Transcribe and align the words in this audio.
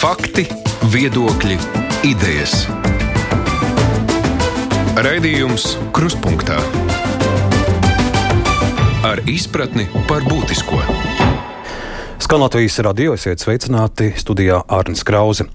Fakti, 0.00 0.46
viedokļi, 0.88 1.58
idejas. 2.08 2.62
Raidījums 4.96 5.74
Kruspunkta 5.92 6.56
ar 9.04 9.20
izpratni 9.28 9.84
par 10.08 10.24
būtisko. 10.24 10.80
Skan 12.16 12.40
Latvijas 12.40 12.80
radio, 12.88 13.12
esiet 13.20 13.44
sveicināti 13.44 14.14
studijā 14.16 14.62
Arnēs 14.72 15.04
Krause. 15.04 15.50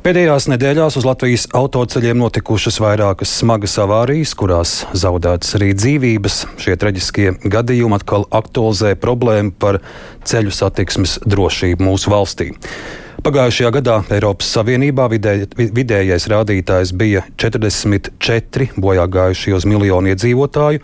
Pēdējās 0.00 0.48
nedēļās 0.56 0.96
uz 0.96 1.04
Latvijas 1.04 1.44
autoceļiem 1.52 2.24
notikušas 2.24 2.80
vairākas 2.80 3.38
smagas 3.42 3.76
avārijas, 3.84 4.32
kurās 4.40 4.76
zaudētas 4.96 5.52
arī 5.60 5.74
dzīvības. 5.76 6.44
Šie 6.64 6.80
traģiskie 6.80 7.34
gadījumi 7.44 8.00
atkal 8.00 8.24
aktualizē 8.32 8.96
problēmu 8.96 9.52
par 9.52 9.84
ceļu 10.24 10.62
satiksmes 10.64 11.20
drošību 11.28 11.92
mūsu 11.92 12.16
valstī. 12.16 12.54
Pagājušajā 13.26 13.70
gadā 13.74 13.94
Eiropas 14.14 14.46
Savienībā 14.54 15.08
vidē, 15.10 15.32
vidējais 15.58 16.28
rādītājs 16.30 16.92
bija 16.94 17.24
44 17.42 18.68
bojā 18.78 19.06
gājušie 19.10 19.54
uz 19.56 19.64
miljonu 19.66 20.12
iedzīvotāju. 20.12 20.78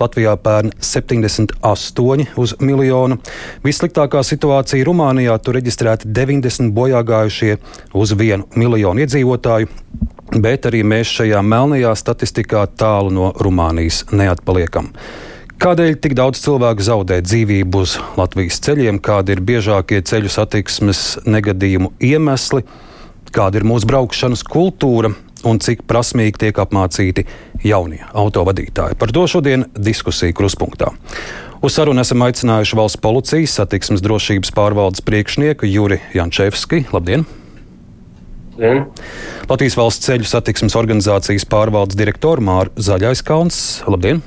Latvijā 0.00 0.32
pērn 0.42 0.72
78 0.82 2.24
uz 2.42 2.56
miljonu. 2.58 3.20
Vissliktākā 3.62 4.24
situācija 4.26 4.88
Rumānijā 4.88 5.38
tur 5.38 5.60
reģistrēti 5.60 6.10
90 6.10 6.74
bojāgājušie 6.74 7.54
uz 7.94 8.16
1 8.18 8.58
miljonu 8.58 9.06
iedzīvotāju. 9.06 9.70
Bet 10.42 10.66
arī 10.66 10.82
mēs 10.82 11.14
šajā 11.20 11.46
melnajā 11.46 11.94
statistikā 12.02 12.66
tālu 12.74 13.14
no 13.14 13.30
Rumānijas 13.38 14.08
neatpaliekam. 14.10 14.90
Kādēļ 15.56 15.94
tik 16.04 16.12
daudz 16.18 16.42
cilvēku 16.44 16.84
zaudē 16.84 17.22
dzīvību 17.24 17.80
uz 17.80 17.94
Latvijas 18.18 18.58
ceļiem, 18.66 18.98
kādi 19.00 19.32
ir 19.32 19.40
biežākie 19.40 20.02
ceļu 20.04 20.28
satiksmes 20.28 21.00
negadījumu 21.24 21.94
iemesli, 22.04 22.60
kāda 23.32 23.62
ir 23.62 23.64
mūsu 23.64 23.88
braukšanas 23.88 24.44
kultūra, 24.44 25.14
un 25.48 25.60
cik 25.62 25.86
prasmīgi 25.88 26.42
tiek 26.44 26.60
apmācīti 26.60 27.24
jaunie 27.64 28.02
autovadītāji. 28.12 28.98
Par 29.00 29.14
to 29.16 29.24
šodien 29.32 29.64
diskusija 29.72 30.36
kruspunktā. 30.36 30.92
Uz 31.64 31.78
sarunu 31.78 32.04
esam 32.04 32.26
aicinājuši 32.28 32.76
valsts 32.76 33.00
policijas 33.00 33.56
satiksmes 33.56 34.04
drošības 34.04 34.52
pārvaldes 34.52 35.04
priekšnieku 35.08 35.72
Juri 35.72 36.02
Jančevski. 36.12 36.84
Labdien! 36.92 37.24
Labdien. 38.60 38.86
Latvijas 39.48 39.80
valsts 39.80 40.04
ceļu 40.04 40.28
satiksmes 40.28 40.76
organizācijas 40.76 41.48
pārvaldes 41.48 41.96
direktoru 41.96 42.44
Māru 42.44 42.76
Zaļaiskalns. 42.76 43.86
Labdien! 43.88 44.24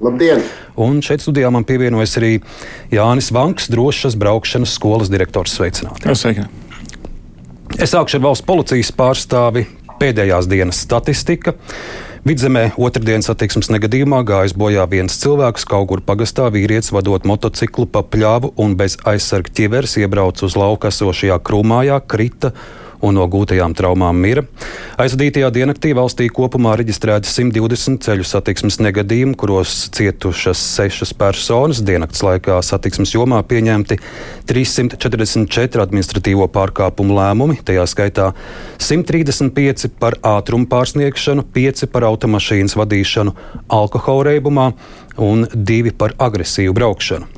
Labdien! 0.00 0.42
Un 0.76 1.00
šeit 1.04 1.22
studijā 1.24 1.48
man 1.52 1.64
pievienojas 1.64 2.18
arī 2.20 2.34
Jānis 2.92 3.30
Vanks, 3.32 3.70
drošas 3.72 4.16
braukšanas 4.20 4.74
skolas 4.76 5.08
direktors. 5.12 5.54
Sveicināti! 5.56 6.12
Sveiki! 6.12 6.44
Es 7.80 7.94
sākšu 7.94 8.18
ar 8.18 8.28
valsts 8.28 8.46
policijas 8.46 8.92
pārstāvi 8.96 9.64
Pēdējās 9.96 10.48
dienas 10.50 10.82
statistika. 10.84 11.54
Vidzemē 12.26 12.72
otrdienas 12.82 13.30
satiksmes 13.30 13.70
negadījumā 13.72 14.18
gājis 14.26 14.52
bojā 14.58 14.84
viens 14.90 15.14
cilvēks, 15.22 15.64
kaut 15.70 15.88
kur 15.88 16.02
pagastā 16.04 16.50
vīrietis 16.52 16.92
vadot 16.92 17.24
motociklu 17.24 17.86
pa 17.88 18.02
pļāvu 18.04 18.50
un 18.60 18.74
bez 18.76 18.98
aizsarga 19.08 19.54
ķiveres 19.56 19.96
iebrauca 20.02 20.44
uz 20.44 20.56
lauka 20.58 20.90
esošajā 20.92 21.38
krūmājā, 21.46 22.00
krita 22.10 22.52
un 23.04 23.16
no 23.18 23.26
gūtajām 23.30 23.74
traumām 23.76 24.18
mira. 24.20 24.44
Aizvadītajā 25.00 25.50
diennaktī 25.52 25.92
valstī 25.96 26.28
kopumā 26.32 26.74
reģistrēti 26.80 27.28
120 27.28 28.00
ceļu 28.06 28.26
satiksmes 28.26 28.78
negadījumi, 28.84 29.36
kuros 29.38 29.74
cietušas 29.96 30.60
sešas 30.76 31.12
personas. 31.16 31.82
Diennakts 31.84 32.24
laikā 32.24 32.58
satiksmes 32.64 33.14
jomā 33.16 33.42
pieņemti 33.46 33.98
344 34.48 35.84
administratīvo 35.84 36.48
pārkāpumu 36.52 37.16
lēmumi, 37.18 37.60
tajā 37.66 37.86
skaitā 37.90 38.30
135 38.80 39.90
par 40.00 40.18
ātrumu 40.24 40.68
pārsniegšanu, 40.70 41.46
5 41.56 41.88
par 41.92 42.08
automašīnas 42.10 42.76
vadīšanu 42.78 43.36
alkohola 43.72 44.30
reibumā 44.32 44.70
un 45.22 45.48
2 45.52 45.96
par 45.98 46.16
agresīvu 46.18 46.76
braukšanu. 46.76 47.28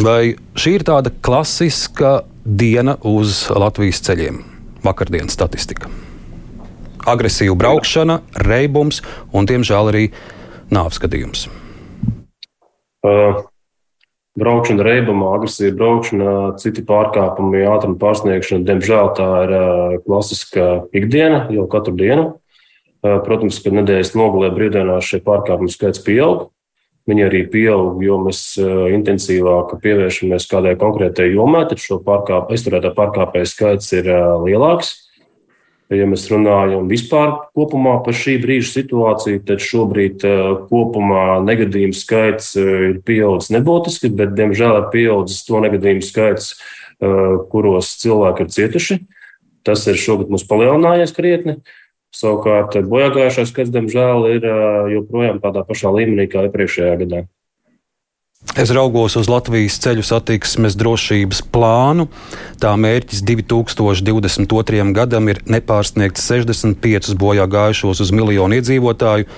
Vai 0.00 0.36
šī 0.54 0.76
ir 0.78 0.86
tāda 0.86 1.12
klasiska 1.24 2.20
diena 2.44 2.96
uz 3.04 3.48
Latvijas 3.52 4.00
ceļiem? 4.06 4.49
Vakardienas 4.84 5.36
statistika. 5.36 5.90
Agresīva 7.08 7.56
braukšana, 7.56 8.20
reibums 8.44 9.00
un, 9.32 9.48
diemžēl, 9.48 9.92
arī 9.92 10.04
nāves 10.72 11.00
gadījums. 11.00 11.46
Uh, 13.00 13.40
braukšana 14.40 14.84
reibumā, 14.84 15.32
agresīva 15.38 15.72
braukšana, 15.78 16.34
citi 16.60 16.84
pārkāpumi, 16.86 17.64
ātruma 17.68 17.96
pārsniegšana, 18.02 18.66
diemžēl 18.68 19.10
tā 19.16 19.30
ir 19.46 19.56
uh, 19.56 19.96
klasiska 20.04 20.68
ikdiena 20.96 21.46
jau 21.54 21.66
katru 21.72 21.96
dienu. 21.96 22.28
Uh, 23.00 23.16
protams, 23.24 23.62
ka 23.64 23.72
nedēļas 23.72 24.12
nogalē 24.12 24.52
brīvdienās 24.52 25.08
šie 25.08 25.22
pārkāpumu 25.24 25.72
skaits 25.72 26.02
pieaug. 26.04 26.50
Viņi 27.10 27.24
arī 27.26 27.40
pieaug, 27.50 27.98
jo 28.04 28.20
mēs 28.22 28.40
uh, 28.60 28.86
intensīvāk 28.94 29.72
pievēršamies 29.82 30.46
kādai 30.50 30.76
konkrētai 30.78 31.30
jomai, 31.32 31.64
tad 31.66 31.80
šo 31.82 31.98
pārkāp, 32.06 32.52
aizturētā 32.54 32.92
pārkāpēju 32.94 33.48
skaits 33.50 33.90
ir 33.96 34.10
uh, 34.12 34.36
lielāks. 34.44 34.92
Ja 35.90 36.04
mēs 36.06 36.28
runājam 36.30 36.86
vispār 36.86 37.32
kopumā 37.56 37.96
par 38.04 38.14
šī 38.14 38.36
brīža 38.44 38.76
situāciju, 38.76 39.40
tad 39.48 39.64
šobrīd 39.64 40.22
uh, 40.28 40.52
kopumā 40.68 41.40
negadījumu 41.48 41.98
skaits 41.98 42.52
ir 42.60 43.00
pieaudzis 43.02 43.56
nebūtiski, 43.56 44.12
bet, 44.14 44.36
diemžēl, 44.38 44.84
ir 44.84 44.88
pieaudzis 44.94 45.42
to 45.48 45.64
negadījumu 45.66 46.06
skaits, 46.06 46.54
kuros 47.50 47.94
cilvēki 48.02 48.44
ir 48.44 48.50
cietuši. 48.52 48.98
Tas 49.64 49.86
ir 49.88 49.96
šogad 49.98 50.28
mums 50.28 50.44
palielinājies 50.48 51.14
krietni. 51.16 51.54
Savukārt 52.14 52.74
bojāgājušais 52.90 53.52
skaits, 53.52 53.70
diemžēl, 53.74 54.24
ir 54.36 54.46
joprojām 54.96 55.38
tādā 55.42 55.62
pašā 55.66 55.92
līmenī 55.94 56.26
kā 56.30 56.48
iepriekšējā 56.48 56.96
gadā. 57.04 57.26
Es 58.56 58.70
raugos 58.72 59.14
uz 59.20 59.28
Latvijas 59.28 59.76
ceļu 59.84 60.02
satiksmes 60.02 60.74
drošības 60.80 61.42
plānu. 61.52 62.06
Tā 62.58 62.72
mērķis 62.72 63.20
2022. 63.28 64.86
gadam 64.96 65.28
ir 65.28 65.42
nepārsniegt 65.44 66.18
65 66.18 67.12
bojā 67.20 67.44
gājušos 67.52 68.00
uz 68.00 68.12
miljonu 68.16 68.56
iedzīvotāju. 68.58 69.28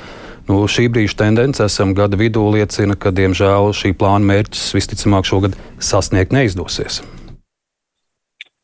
Nu, 0.49 0.63
šī 0.71 0.87
brīža 0.91 1.19
tendence 1.25 1.67
esam 1.67 1.97
gada 1.99 2.19
vidū 2.19 2.47
liecina, 2.55 2.97
ka, 2.99 3.13
diemžēl, 3.15 3.75
šī 3.79 3.93
plāna 3.99 4.27
mērķis 4.31 4.71
visticamāk 4.79 5.27
šogad 5.29 5.59
sasniegt 5.83 6.35
neizdosies. 6.35 7.03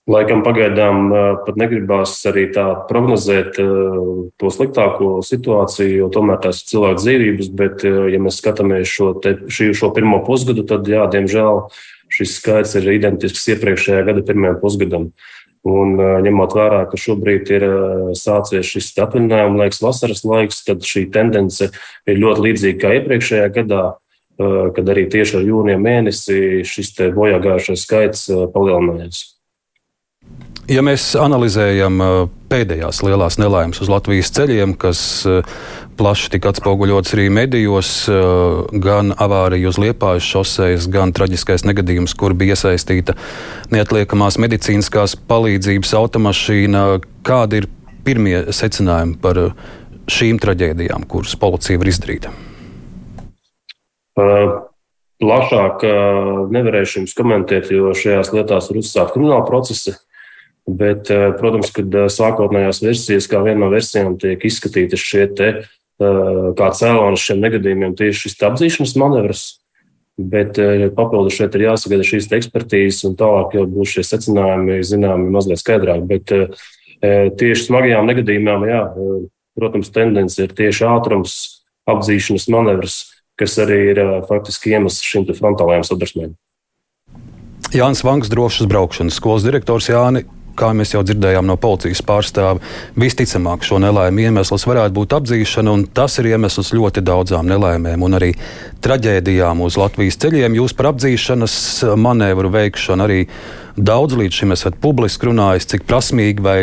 Laikam 0.09 0.41
pagaidām 0.41 1.11
pat 1.45 1.59
negribās 1.61 2.15
arī 2.31 2.47
tā 2.55 2.65
prognozēt 2.89 3.59
to 3.61 4.53
sliktāko 4.55 5.19
situāciju, 5.21 5.99
jo 5.99 6.09
tomēr 6.15 6.41
tās 6.47 6.63
ir 6.63 6.71
cilvēku 6.71 7.03
dzīvības. 7.03 7.51
Bet, 7.59 7.85
ja 7.85 8.21
mēs 8.25 8.41
skatāmies 8.41 8.89
šo, 8.89 9.11
te, 9.21 9.35
šī, 9.53 9.75
šo 9.77 9.93
pirmo 9.93 10.23
pusgadu, 10.25 10.65
tad, 10.69 10.89
jā, 10.89 11.05
diemžēl 11.13 11.67
šis 12.09 12.39
skaits 12.39 12.73
ir 12.81 12.89
identisks 12.95 13.45
iepriekšējā 13.53 14.07
gada 14.09 14.25
pirmajam 14.25 14.59
pusgadam. 14.65 15.07
Un, 15.69 15.97
ņemot 16.25 16.57
vērā, 16.57 16.83
ka 16.89 16.97
šobrīd 16.97 17.51
ir 17.53 17.69
sācies 18.17 18.73
šis 18.73 18.93
atvaļinājuma 19.05 19.67
laiks, 19.67 19.85
vasaras 19.85 20.25
laiks, 20.25 20.63
tad 20.65 20.89
šī 20.89 21.09
tendence 21.13 21.69
ir 22.09 22.23
ļoti 22.23 22.49
līdzīga 22.49 22.81
kā 22.81 22.99
iepriekšējā 23.03 23.49
gadā, 23.61 23.87
kad 24.39 24.95
arī 24.95 25.09
tieši 25.13 25.43
ar 25.43 25.51
jūnija 25.51 25.81
mēnesi 25.83 26.63
šis 26.65 26.95
bojāgājušais 27.13 27.85
skaits 27.85 28.31
palielinājās. 28.55 29.27
Ja 30.69 30.83
mēs 30.85 31.15
analizējam 31.17 31.95
uh, 32.05 32.15
pēdējās 32.53 32.99
lielās 33.01 33.39
nelaimes 33.41 33.79
uz 33.81 33.89
Latvijas 33.89 34.29
ceļiem, 34.37 34.75
kas 34.77 35.01
uh, 35.25 35.47
plaši 35.97 36.35
tika 36.35 36.51
atspoguļots 36.53 37.15
arī 37.17 37.31
medijos, 37.33 37.93
uh, 38.13 38.67
gan 38.77 39.15
avārija 39.17 39.71
uz 39.71 39.79
Liepājas 39.81 40.27
šosejas, 40.29 40.85
gan 40.93 41.15
traģiskais 41.17 41.65
negadījums, 41.65 42.13
kur 42.13 42.35
bija 42.37 42.53
iesaistīta 42.53 43.15
neatliekamās 43.73 44.37
medicīniskās 44.45 45.15
palīdzības 45.31 45.95
automašīna. 46.03 46.83
Kādi 47.25 47.63
ir 47.63 47.69
pirmie 48.05 48.43
secinājumi 48.53 49.17
par 49.23 49.41
šīm 50.13 50.37
traģēdijām, 50.43 51.07
kuras 51.09 51.33
policija 51.41 51.81
var 51.81 51.91
izdarīt? 51.95 52.29
Plašāk 55.19 55.87
nevarēšu 56.53 57.01
jums 57.01 57.17
komentēt, 57.17 57.73
jo 57.73 57.95
šajās 57.97 58.35
lietās 58.37 58.69
ir 58.69 58.83
uzsākta 58.83 59.17
krimināla 59.17 59.49
procesa. 59.49 59.97
Bet, 60.69 61.11
eh, 61.11 61.31
protams, 61.41 61.71
kad 61.73 61.95
eh, 61.97 62.11
sākotnējās 62.13 62.83
versijas, 62.85 63.29
kā 63.31 63.41
viena 63.41 63.63
no 63.63 63.71
versijām, 63.73 64.19
tiek 64.21 64.43
izskatītas 64.45 65.01
šie 65.01 65.25
te, 65.33 65.49
eh, 65.65 66.43
kā 66.59 66.69
cēlonis 66.77 67.25
šiem 67.25 67.41
negadījumiem, 67.41 67.95
tieši 67.97 68.27
šis 68.27 68.37
apzīšanas 68.51 68.93
manevrs. 69.01 69.47
Bet 70.19 70.57
papildus 70.99 71.37
šeit 71.39 71.55
ir 71.55 71.69
jāsagaida 71.69 72.03
šīs 72.03 72.27
ekspertīzes, 72.35 73.05
un 73.07 73.13
tālāk 73.15 73.53
jau 73.55 73.63
būs 73.71 73.93
šie 73.95 74.03
secinājumi 74.03 74.81
zināmi 74.83 75.31
mazliet 75.31 75.61
skaidrāk. 75.61 76.01
Bet 76.11 76.33
tieši 77.39 77.69
smagajām 77.69 78.11
negadījumām, 78.11 78.65
jā, 78.67 78.81
protams, 79.55 79.93
tendence 79.95 80.43
ir 80.43 80.51
tieši 80.59 80.89
ātrums, 80.91 81.37
apzīšanas 81.87 82.49
manevrs, 82.51 82.97
kas 83.39 83.55
arī 83.63 83.79
ir 83.93 84.03
faktiski 84.27 84.75
iemesls 84.75 85.07
šim 85.07 85.29
frontālajām 85.31 85.87
sadursmēm. 85.87 86.35
Jānis 87.71 88.03
Vanks, 88.03 88.27
drošas 88.27 88.67
braukšanas 88.67 89.23
skolas 89.23 89.47
direktors 89.47 89.87
Jāni. 89.87 90.27
Kā 90.59 90.73
mēs 90.77 90.95
jau 90.95 91.05
dzirdējām 91.07 91.47
no 91.49 91.57
policijas 91.61 92.03
pārstāva, 92.07 92.59
visticamāk 92.99 93.67
šo 93.67 93.81
nelaimi 93.83 94.27
iemesls 94.29 94.67
varētu 94.69 94.97
būt 94.99 95.17
apdzīšana, 95.19 95.75
un 95.75 95.87
tas 95.95 96.19
ir 96.21 96.33
iemesls 96.33 96.75
ļoti 96.77 97.05
daudzām 97.07 97.49
nelaimēm 97.49 98.05
un 98.05 98.19
arī 98.19 98.33
traģēdijām 98.85 99.63
uz 99.65 99.79
Latvijas 99.81 100.19
ceļiem. 100.23 100.59
Jūs 100.59 100.77
par 100.79 100.93
apdzīšanas 100.93 101.59
manevru 101.99 102.53
veikšanu 102.55 103.07
arī 103.07 103.21
daudz 103.79 104.19
līdz 104.19 104.43
šim 104.43 104.57
esat 104.57 104.79
publiski 104.83 105.31
runājis, 105.31 105.71
cik 105.73 105.87
prasmīgi 105.89 106.45
vai 106.45 106.59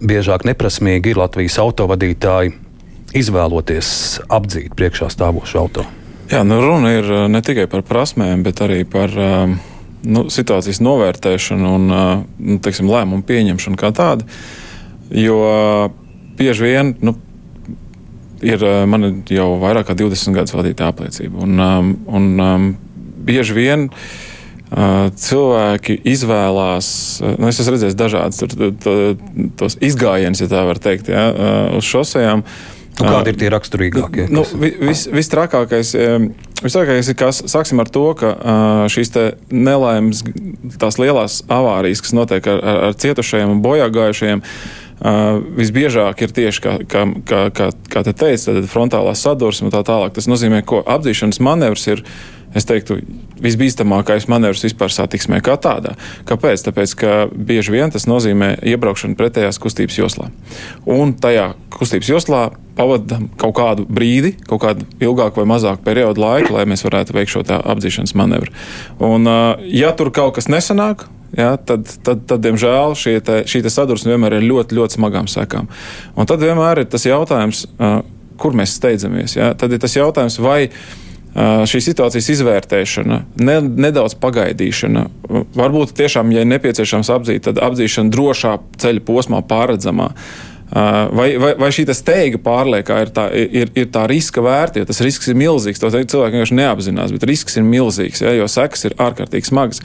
biežāk 0.00 0.46
neprasmīgi 0.46 1.12
ir 1.12 1.22
Latvijas 1.22 1.58
autovadītāji 1.62 2.54
izvēloties 3.16 3.92
apdzīt 4.28 4.74
priekšā 4.76 5.08
stāvošu 5.12 5.62
automašīnu. 5.62 6.02
Jā, 6.26 6.40
nu 6.42 6.58
runa 6.58 6.90
ir 6.90 7.06
uh, 7.06 7.24
ne 7.30 7.38
tikai 7.44 7.68
par 7.70 7.84
prasmēm, 7.86 8.42
bet 8.42 8.58
arī 8.64 8.80
par 8.90 9.12
uh, 9.14 9.52
nu, 10.06 10.26
situācijas 10.32 10.80
novērtēšanu 10.84 11.72
un 11.78 11.90
uh, 11.90 12.06
nu, 12.38 12.58
teiksim, 12.62 12.90
lēmumu 12.90 13.26
pieņemšanu 13.26 13.80
kā 13.80 13.92
tādu. 13.96 14.26
Jo 15.14 15.38
bieži 16.36 16.66
vien 16.66 16.94
nu, 17.04 17.14
ir 18.44 18.62
man 18.90 19.22
jau 19.32 19.52
vairāk 19.62 19.90
kā 19.90 19.96
20 19.98 20.36
gadus 20.36 20.54
vadīta 20.56 20.90
apliecība. 20.90 21.44
Un, 21.46 21.60
um, 21.62 21.92
un 22.10 22.30
um, 22.42 22.70
bieži 23.26 23.56
vien 23.56 23.86
uh, 23.88 25.06
cilvēki 25.14 26.00
izvēlās, 26.12 26.88
nu, 27.38 27.50
es 27.50 27.60
esmu 27.62 27.76
redzējis 27.76 27.98
dažādas 27.98 28.42
tos 29.60 29.78
izgājienus, 29.78 30.42
ja 30.42 30.50
tā 30.52 30.66
var 30.68 30.82
teikt, 30.82 31.12
ja, 31.14 31.28
uz 31.78 31.86
šosejām. 31.86 32.42
Uh, 32.42 32.75
Nu, 32.96 33.10
kādi 33.12 33.32
ir 33.32 33.36
tie 33.40 33.50
raksturīgākie? 33.52 34.24
Nu, 34.32 34.42
vis, 34.60 35.04
Vistrakākais 35.12 35.92
vis 36.62 36.76
ir, 36.80 37.16
kas 37.18 37.42
sāksim 37.44 37.82
ar 37.82 37.90
to, 37.92 38.06
ka 38.16 38.32
šīs 38.92 39.12
nelaimes, 39.52 40.24
tās 40.80 40.96
lielās 41.02 41.42
avārijas, 41.52 42.00
kas 42.04 42.16
notiek 42.16 42.48
ar, 42.48 42.62
ar, 42.62 42.82
ar 42.88 42.98
cietušajiem 43.04 43.52
un 43.56 43.62
bojā 43.64 43.92
gājušajiem, 43.92 44.44
Uh, 44.96 45.42
visbiežāk 45.52 46.22
ir 46.24 46.30
tieši, 46.32 46.60
kā, 46.64 46.70
kā, 46.88 47.02
kā, 47.28 47.40
kā, 47.52 47.66
kā 47.92 48.00
te 48.06 48.14
teica, 48.16 48.54
frontālā 48.64 49.12
sadursme 49.12 49.68
un 49.68 49.74
tā 49.74 49.82
tālāk. 49.84 50.14
Tas 50.16 50.24
nozīmē, 50.24 50.62
ka 50.64 50.80
apzīšanas 50.94 51.36
manevrs 51.44 51.84
ir 51.92 52.00
es 52.56 52.66
teiktu, 52.68 52.98
visbīstamākais 53.42 54.28
manevrs 54.32 54.64
vispār 54.66 54.92
satiksmē 54.92 55.42
kā 55.44 55.56
tādā. 55.60 55.94
Kāpēc? 56.28 56.66
Tāpēc, 56.68 56.94
ka 56.98 57.16
bieži 57.30 57.74
vien 57.74 57.92
tas 57.92 58.08
nozīmē 58.08 58.56
iebraukšanu 58.74 59.18
pretējās 59.18 59.60
kustības 59.62 59.98
joslā. 60.00 60.30
Un 60.88 61.14
tajā 61.20 61.50
kustības 61.76 62.12
joslā 62.12 62.44
pavadām 62.76 63.28
kaut 63.40 63.56
kādu 63.56 63.86
brīdi, 63.88 64.34
kaut 64.48 64.62
kādu 64.64 64.86
ilgāku 65.00 65.42
vai 65.42 65.50
mazāku 65.54 65.84
periodu 65.86 66.22
laika, 66.22 66.52
lai 66.58 66.66
mēs 66.68 66.84
varētu 66.84 67.16
veikt 67.16 67.32
šo 67.32 67.44
apzīšanas 67.56 68.16
manevru. 68.18 68.52
Un, 69.04 69.28
ja 69.70 69.92
tur 69.96 70.12
kaut 70.14 70.36
kas 70.40 70.50
nesanāk, 70.52 71.08
Ja, 71.36 71.56
tad, 71.58 71.88
tad, 72.06 72.22
tad, 72.24 72.40
diemžēl, 72.40 72.94
te, 73.26 73.40
šī 73.50 73.60
te 73.64 73.70
sadursme 73.72 74.14
vienmēr 74.14 74.38
ir 74.38 74.46
ļoti, 74.46 74.76
ļoti 74.78 74.96
smagām 74.96 75.26
sekām. 75.28 75.66
Un 76.16 76.28
tad 76.28 76.40
vienmēr 76.40 76.80
ir 76.80 76.86
tas 76.88 77.04
jautājums, 77.04 77.66
kur 78.40 78.56
mēs 78.56 78.76
steidzamies. 78.78 79.34
Ja? 79.36 79.50
Tad 79.58 79.74
ir 79.74 79.82
tas 79.82 79.96
jautājums, 79.98 80.38
vai 80.40 80.70
šī 81.36 81.82
situācijas 81.84 82.30
izvērtēšana, 82.32 83.20
ne, 83.44 83.56
nedaudz 83.60 84.16
pagaidīšana. 84.22 85.06
Varbūt 85.56 85.92
tiešām, 85.98 86.32
ja 86.32 86.46
nepieciešams 86.48 87.10
apdzīt, 87.12 87.44
tad 87.48 87.60
apdzīšana 87.60 88.12
drošā 88.14 88.58
ceļa 88.80 89.02
posmā, 89.04 89.42
pārredzamā. 89.46 90.12
Vai, 90.66 91.28
vai, 91.38 91.52
vai 91.60 91.68
šī 91.70 91.84
steiga 91.94 92.40
pārliekā 92.42 92.96
ir 93.04 93.12
tā, 93.14 93.26
ir, 93.36 93.70
ir 93.78 93.90
tā 93.94 94.02
riska 94.10 94.42
vērta, 94.42 94.80
jo 94.80 94.88
tas 94.88 94.98
risks 95.04 95.28
ir 95.30 95.36
milzīgs. 95.38 95.78
To 95.82 95.92
cilvēki 95.92 96.40
vienkārši 96.40 96.58
neapzinās, 96.58 97.12
bet 97.14 97.28
risks 97.28 97.60
ir 97.60 97.68
milzīgs, 97.68 98.24
ja, 98.24 98.32
jo 98.34 98.48
sekas 98.50 98.88
ir 98.88 98.96
ārkārtīgi 98.98 99.52
smagas. 99.52 99.84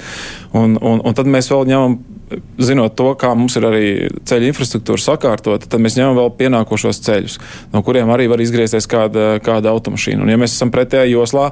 Un, 0.58 0.80
un, 0.82 1.04
un 1.04 1.18
tad 1.18 1.30
mēs 1.30 1.52
vēl 1.54 1.70
ņemam 1.70 2.00
zinot 2.62 2.96
to, 3.00 3.12
kā 3.20 3.34
mums 3.38 3.58
ir 3.60 3.68
arī 3.68 3.86
ceļu 4.28 4.52
infrastruktūra 4.52 5.02
sakārtota, 5.02 5.70
tad 5.70 5.84
mēs 5.84 5.98
ņemam 6.00 6.18
vēl 6.20 6.32
pienākošos 6.40 7.02
ceļus, 7.06 7.38
no 7.74 7.84
kuriem 7.86 8.12
arī 8.14 8.30
var 8.32 8.44
izgriezties 8.44 8.90
kāda, 8.92 9.36
kāda 9.44 9.74
automašīna. 9.74 10.24
Un, 10.26 10.34
ja 10.34 10.40
mēs 10.42 10.56
esam 10.58 10.74
pretējā 10.74 11.10
joslā, 11.12 11.52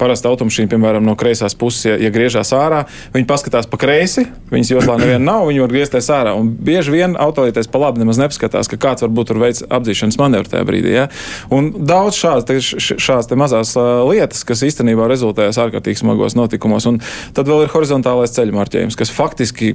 parasti 0.00 0.28
automašīna, 0.30 0.70
piemēram, 0.72 1.04
no 1.04 1.14
kreisās 1.18 1.56
puses, 1.58 1.84
ja, 1.90 1.96
ja 2.00 2.10
griežās 2.14 2.52
ārā, 2.56 2.82
viņi 3.14 3.28
paskatās 3.28 3.68
pa 3.70 3.78
kreisi, 3.80 4.26
viņas 4.52 4.72
joslā 4.72 4.96
neviena 5.00 5.22
nav, 5.26 5.46
viņi 5.50 5.62
var 5.64 5.74
griezties 5.74 6.10
ārā. 6.14 6.34
Un 6.38 6.50
bieži 6.50 6.94
vien 6.94 7.16
autolītais 7.20 7.70
pa 7.70 7.82
labi 7.84 8.02
nemaz 8.02 8.20
nepaskatās, 8.22 8.70
ka 8.70 8.80
kāds 8.80 9.04
varbūt 9.04 9.30
tur 9.30 9.40
veids 9.42 9.64
apzīšanas 9.68 10.18
manevru 10.20 10.50
tajā 10.50 10.66
brīdī. 10.68 10.94
Ja? 10.96 11.06
Un 11.54 11.72
daudz 11.90 12.18
šādas, 12.20 12.72
šādas 12.90 13.30
mazās 13.38 13.76
lietas, 14.08 14.44
kas 14.48 14.64
īstenībā 14.66 15.08
rezultējas 15.10 15.60
ārkārtīgi 15.62 16.02
smagos 16.02 16.36
notikumos. 16.38 16.88
Un 16.90 17.00
tad 17.36 17.50
vēl 17.50 17.66
ir 17.66 17.74
horizontālais 17.74 18.34
ceļu 18.36 18.56
marķējums, 18.56 18.98
kas 18.98 19.12
faktiski 19.14 19.74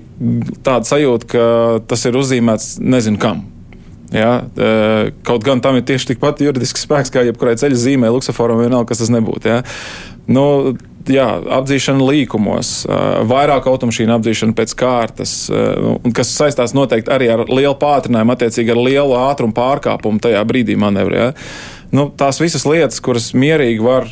tāda 0.66 0.88
sajūta, 0.90 1.30
ka 1.32 1.44
tas 1.90 2.08
ir 2.10 2.18
uzzīmēts 2.22 2.76
nezinu 2.84 3.22
kam. 3.22 3.46
Ja, 4.14 4.46
kaut 5.26 5.44
gan 5.44 5.62
tam 5.66 5.80
ir 5.80 5.86
tieši 5.88 6.14
tikpat 6.14 6.44
juridisks 6.46 6.86
spēks, 6.86 7.12
kā 7.12 7.26
jebkurai 7.26 7.56
ceļa 7.60 7.80
zīmē, 7.80 8.12
luksusforam 8.14 8.62
vienalga, 8.62 8.92
kas 8.92 9.02
tas 9.02 9.12
nebūtu. 9.12 9.50
Ja. 9.50 9.64
Nu, 10.26 10.46
jā, 11.12 11.28
apzīšana 11.60 12.06
līkumos, 12.10 12.74
vairāk 13.30 13.68
automašīnu 13.70 14.16
apzīšana 14.18 14.58
pēc 14.58 14.76
kārtas, 14.80 15.36
nu, 15.52 15.98
kas 16.16 16.34
saistās 16.38 16.76
noteikti 16.78 17.14
arī 17.14 17.30
ar 17.34 17.46
lielu 17.50 17.76
pātrinājumu, 17.82 18.36
attiecīgi 18.36 18.74
ar 18.74 18.82
lielu 18.82 19.18
ātrumu 19.28 19.56
pārkāpumu 19.58 20.24
tajā 20.24 20.42
brīdī 20.50 20.78
manevrē. 20.82 21.28
Ja? 21.28 21.34
Nu, 21.96 22.10
tās 22.10 22.42
visas 22.42 22.66
lietas, 22.68 23.00
kuras 23.04 23.30
mierīgi 23.38 23.84
var 23.86 24.10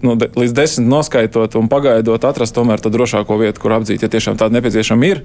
nu, 0.00 0.14
de, 0.18 0.30
līdz 0.32 0.54
desmit 0.56 0.88
noskaitot 0.88 1.54
un 1.60 1.68
pagaidot, 1.70 2.24
atrast 2.24 2.56
tomēr 2.56 2.80
to 2.82 2.92
drošāko 2.92 3.36
vietu, 3.40 3.62
kur 3.62 3.74
apdzīt, 3.76 4.02
ja 4.04 4.10
tiešām 4.12 4.38
tāda 4.40 4.56
nepieciešama 4.56 5.10
ir. 5.10 5.22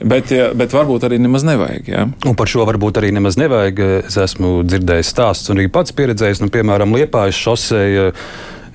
Bet, 0.00 0.32
ja, 0.34 0.48
bet 0.56 0.74
varbūt 0.74 1.06
arī 1.08 1.20
nemaz 1.22 1.44
nevajag. 1.46 1.90
Ja? 1.90 2.06
Un 2.24 2.38
par 2.38 2.50
šo 2.50 2.64
varbūt 2.68 3.02
arī 3.02 3.12
nemaz 3.14 3.38
nevajag. 3.40 3.84
Es 4.08 4.18
esmu 4.24 4.56
dzirdējis 4.66 5.12
stāstus 5.12 5.52
un 5.52 5.60
arī 5.60 5.70
pats 5.72 5.94
pieredzējis, 5.96 6.42
nu, 6.44 6.50
piemēram, 6.54 6.96
Liepājas 6.96 7.38
šoseja 7.38 8.10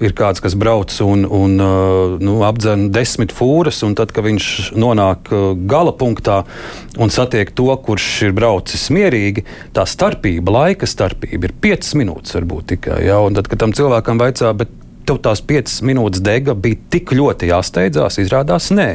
ir 0.03 0.15
kāds, 0.17 0.41
kas 0.43 0.55
brauc 0.59 0.93
un, 1.03 1.25
un 1.25 1.55
uh, 1.63 2.17
nu, 2.23 2.39
apdzen 2.47 2.87
desmit 2.95 3.33
fūras, 3.35 3.81
un 3.85 3.95
tad, 3.99 4.13
kad 4.15 4.25
viņš 4.25 4.49
nonāk 4.79 5.31
uh, 5.35 5.51
gala 5.69 5.93
punktā 5.95 6.41
un 6.99 7.13
satiek 7.13 7.51
to, 7.55 7.69
kurš 7.85 8.09
ir 8.27 8.35
braucis 8.37 8.89
mierīgi, 8.95 9.45
tā 9.75 9.85
starpība, 9.89 10.55
laika 10.55 10.89
starpība 10.89 11.49
ir 11.49 11.55
5 11.67 11.95
minūtes 11.99 12.37
varbūt 12.39 12.71
tikai. 12.75 13.01
Ja? 13.07 13.19
Un 13.25 13.37
tad, 13.37 13.51
kad 13.51 13.61
tam 13.63 13.75
cilvēkam 13.75 14.21
vaicā, 14.21 14.53
bet 14.57 14.71
tev 15.09 15.19
tās 15.25 15.41
5 15.45 15.81
minūtes 15.89 16.23
dega 16.23 16.55
bija 16.55 16.79
tik 16.93 17.13
ļoti 17.17 17.49
jāsteidzās, 17.49 18.21
izrādās 18.21 18.69
nē 18.75 18.89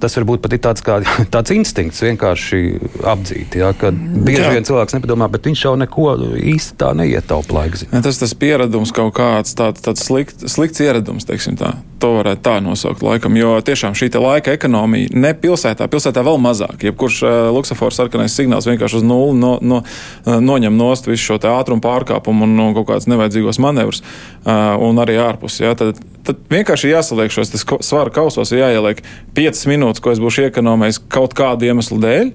tas 0.00 0.16
varbūt 0.18 0.42
pat 0.44 0.54
ir 0.56 0.62
tāds, 0.64 0.84
kā, 0.84 0.98
tāds 1.34 1.54
instinkts 1.54 2.02
vienkārši 2.04 2.62
apdzīt. 3.08 3.58
Ja, 3.60 3.72
bieži 3.72 4.44
jā. 4.44 4.54
vien 4.56 4.66
cilvēks 4.68 4.96
nepadomā, 4.96 5.28
bet 5.32 5.48
viņš 5.48 5.64
jau 5.66 5.74
neko 5.80 6.08
īsti 6.38 6.78
tā 6.80 6.92
neietaupa 6.98 7.60
laiks. 7.60 7.86
Ja, 7.88 8.02
tas 8.04 8.20
tas 8.20 8.34
pieredums 8.38 8.92
kaut 8.96 9.14
kāds 9.18 9.54
tāds, 9.58 9.82
tāds 9.84 10.04
slikt, 10.06 10.46
slikts 10.50 10.82
ieradums, 10.84 11.28
teiksim 11.28 11.58
tā. 11.60 11.74
To 12.02 12.12
varētu 12.20 12.44
tā 12.46 12.58
nosaukt 12.62 13.02
laikam, 13.02 13.34
jo 13.38 13.56
tiešām 13.64 13.96
šī 13.98 14.12
laika 14.22 14.54
ekonomija 14.54 15.10
ne 15.18 15.32
pilsētā, 15.34 15.88
pilsētā 15.90 16.22
vēl 16.26 16.38
mazāk. 16.42 16.84
Jebkurš 16.86 17.18
uh, 17.26 17.38
luksafors 17.54 17.98
sarkanais 17.98 18.36
signāls 18.38 18.68
vienkārši 18.70 19.00
uz 19.00 19.06
nulli 19.06 19.38
no, 19.40 19.56
no, 19.62 19.80
uh, 19.82 20.38
noņem 20.42 20.78
nost 20.78 21.10
visu 21.10 21.32
šo 21.32 21.40
ātrumu 21.50 21.82
pārkāpumu 21.82 22.46
un 22.46 22.54
no 22.58 22.68
kaut 22.76 22.92
kādas 22.92 23.08
nevajadzīgos 23.10 23.58
manevrus 23.62 24.04
uh, 24.04 24.78
un 24.78 25.02
arī 25.02 25.18
ārpus. 25.22 25.58
Ja, 25.64 25.74
tad, 25.78 25.98
tad 26.26 26.40
vienkārši 26.52 26.92
jāsaliek 26.92 27.34
šos 27.34 27.52
svaru 27.84 28.14
kausos, 28.14 28.52
ir 28.52 28.64
jāieliek 28.64 29.04
5 29.36 29.68
minūtes, 29.70 30.02
ko 30.04 30.14
es 30.14 30.22
būšu 30.22 30.48
iekonomējis 30.48 31.02
kaut 31.12 31.36
kādu 31.38 31.68
iemeslu 31.68 32.00
dēļ, 32.02 32.32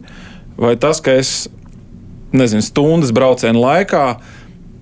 vai 0.62 0.78
tas, 0.80 1.02
ka 1.04 1.18
es 1.20 1.48
nezinu, 2.34 2.66
stundas 2.66 3.14
braucienu 3.16 3.62
laikā 3.64 4.06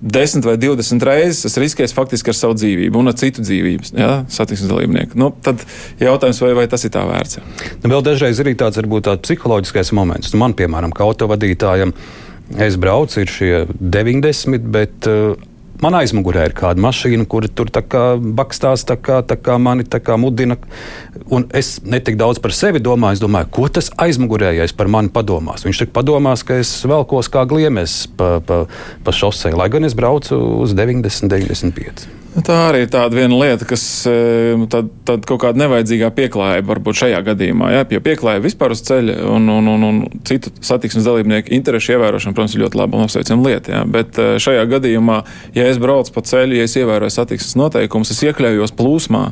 10 0.02 0.42
vai 0.42 0.56
20 0.58 1.04
reizes 1.06 1.46
es 1.46 1.54
riskēju 1.62 1.94
faktiski 1.94 2.32
ar 2.32 2.36
savu 2.36 2.56
dzīvību 2.58 2.98
un 2.98 3.12
ar 3.12 3.14
citu 3.18 3.44
dzīvības 3.44 3.92
ja, 3.94 4.10
satiksmes 4.34 4.72
dalībnieku. 4.72 5.18
Nu, 5.20 5.30
tad 5.46 5.62
jautājums, 6.02 6.40
vai, 6.42 6.50
vai 6.58 6.64
tas 6.70 6.82
ir 6.82 6.90
tā 6.94 7.04
vērts. 7.06 7.38
Nu, 7.84 7.92
vēl 7.92 8.02
dažreiz 8.08 8.40
ir 8.42 8.50
tāds 8.58 8.80
varbūt 8.80 9.06
tāds 9.06 9.22
psiholoģiskais 9.28 9.92
moments. 9.94 10.34
Nu, 10.34 10.42
man, 10.42 10.56
piemēram, 10.58 10.90
kā 10.96 11.06
autovadītājam, 11.06 11.94
es 12.66 12.78
braucu, 12.82 13.22
ir 13.22 13.30
šie 13.30 13.52
90, 13.78 14.66
bet 14.74 15.06
uh, 15.06 15.38
man 15.82 15.96
aizmugurē 15.98 16.46
ir 16.48 16.54
kāda 16.56 16.82
mašīna, 16.82 17.26
kur 17.30 17.46
tur 17.50 17.70
bakstās, 18.38 18.86
tā 18.88 18.96
kā, 18.96 19.20
tā 19.26 19.36
kā 19.40 19.58
mani 19.58 19.84
tā 19.84 20.00
kā 20.02 20.16
mudina. 20.20 20.56
Un 21.32 21.46
es 21.56 21.80
netik 21.84 22.18
daudz 22.20 22.40
par 22.42 22.54
sevi 22.56 22.82
domāju, 22.82 23.18
es 23.18 23.24
domāju, 23.24 23.50
ko 23.52 23.68
tas 23.68 23.90
aizmugurējais 24.00 24.76
par 24.78 24.90
mani 24.92 25.12
padomās. 25.12 25.66
Viņš 25.66 25.84
tik 25.84 25.94
padomās, 25.96 26.46
ka 26.46 26.60
es 26.62 26.72
velkos 26.86 27.30
kā 27.32 27.44
gliemes 27.48 28.06
pa, 28.16 28.36
pa, 28.46 28.64
pa 29.04 29.14
šosei, 29.16 29.54
lai 29.56 29.70
gan 29.72 29.88
es 29.88 29.96
braucu 29.98 30.38
uz 30.62 30.76
90, 30.78 31.30
95. 31.32 32.21
Tā 32.32 32.54
arī 32.70 32.86
ir 32.86 32.88
tāda 32.88 33.12
viena 33.12 33.36
lieta, 33.36 33.66
kas 33.68 33.82
e, 34.08 34.12
tad, 34.72 34.86
tad 35.04 35.26
kaut 35.28 35.42
kāda 35.42 35.60
nevajadzīgā 35.60 36.08
pieklājība 36.16 36.70
varbūt 36.70 37.02
šajā 37.02 37.18
gadījumā. 37.26 37.68
Jā, 37.74 37.82
jo 37.92 38.00
pieklājība 38.06 38.46
vispār 38.46 38.72
uz 38.72 38.80
ceļa 38.88 39.18
un, 39.34 39.50
un, 39.52 39.66
un, 39.68 39.84
un 39.84 39.98
citu 40.24 40.48
satiksmes 40.64 41.04
dalībnieku 41.04 41.52
interešu 41.52 41.92
ievērošana, 41.98 42.32
protams, 42.36 42.54
ir 42.56 42.64
ļoti 42.64 42.80
laba 42.80 42.96
un 42.96 43.04
apsveicama 43.04 43.50
lieta. 43.50 43.74
Jā. 43.74 43.82
Bet 43.98 44.16
e, 44.16 44.30
šajā 44.40 44.62
gadījumā, 44.70 45.18
ja 45.58 45.66
es 45.68 45.80
braucu 45.82 46.14
pa 46.14 46.22
ceļu, 46.30 46.56
ja 46.56 46.64
es 46.64 46.76
ievēroju 46.80 47.12
satiksmes 47.12 47.58
noteikumus, 47.60 48.14
es 48.16 48.24
iekļaujos 48.24 48.72
plūsmā. 48.80 49.26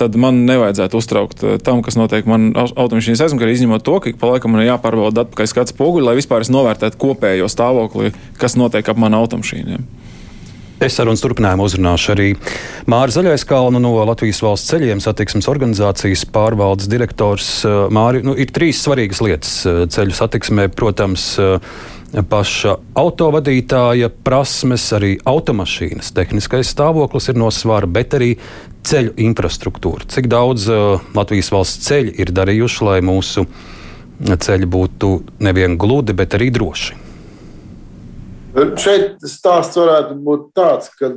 tad 0.00 0.16
man 0.16 0.38
nevajadzētu 0.48 0.98
uztraukt 0.98 1.44
tam, 1.62 1.82
kas 1.84 1.98
notiek 2.00 2.26
man 2.26 2.48
automašīnas 2.56 3.22
aizmugurē, 3.26 3.52
izņemot 3.54 3.84
to, 3.86 4.00
ka 4.02 4.14
pa 4.18 4.32
laikam 4.32 4.56
man 4.56 4.64
ir 4.64 4.70
jāpārbauda 4.72 5.26
atpakaļ 5.26 5.50
skats 5.52 5.76
poguļi, 5.78 6.08
lai 6.08 6.16
vispār 6.18 6.42
es 6.42 6.50
novērtētu 6.50 6.98
kopējo 6.98 7.46
stāvokli, 7.52 8.14
kas 8.40 8.56
notiek 8.58 8.88
ap 8.88 8.98
manu 8.98 9.20
automašīnu. 9.20 9.84
Es 10.78 10.94
sarunas 10.94 11.18
turpinājumu 11.24 11.64
uzrunāšu 11.66 12.12
arī 12.12 12.26
Māri 12.86 13.10
Zaļaiskalnu 13.10 13.80
no 13.82 13.96
Latvijas 14.06 14.38
valsts 14.44 14.70
ceļiem 14.70 15.00
satiksmes 15.02 15.48
organizācijas 15.50 16.22
pārvaldes 16.30 16.86
direktors. 16.86 17.48
Māri, 17.90 18.20
nu, 18.22 18.36
ir 18.38 18.52
trīs 18.54 18.78
svarīgas 18.84 19.18
lietas 19.26 19.56
ceļu 19.66 20.14
satiksmē, 20.14 20.68
protams, 20.78 21.32
paša 22.30 22.76
autovadītāja 23.02 24.12
prasmes, 24.22 24.84
arī 24.94 25.16
automašīnas 25.26 26.12
tehniskais 26.14 26.70
stāvoklis 26.70 27.26
ir 27.32 27.42
no 27.42 27.50
svara, 27.50 27.90
bet 27.90 28.14
arī 28.14 28.30
ceļu 28.86 29.16
infrastruktūra. 29.26 30.06
Cik 30.14 30.30
daudz 30.30 30.70
Latvijas 31.18 31.50
valsts 31.56 31.90
ceļi 31.90 32.14
ir 32.22 32.30
darījuši, 32.38 32.80
lai 32.86 33.02
mūsu 33.02 33.48
ceļi 34.22 34.70
būtu 34.78 35.12
nevien 35.42 35.74
gludi, 35.74 36.14
bet 36.14 36.38
arī 36.38 36.52
droši? 36.54 37.07
Šeit 38.56 39.20
stāsts 39.28 39.76
varētu 39.76 40.14
būt 40.24 40.46
tāds, 40.56 40.88
ka 40.96 41.10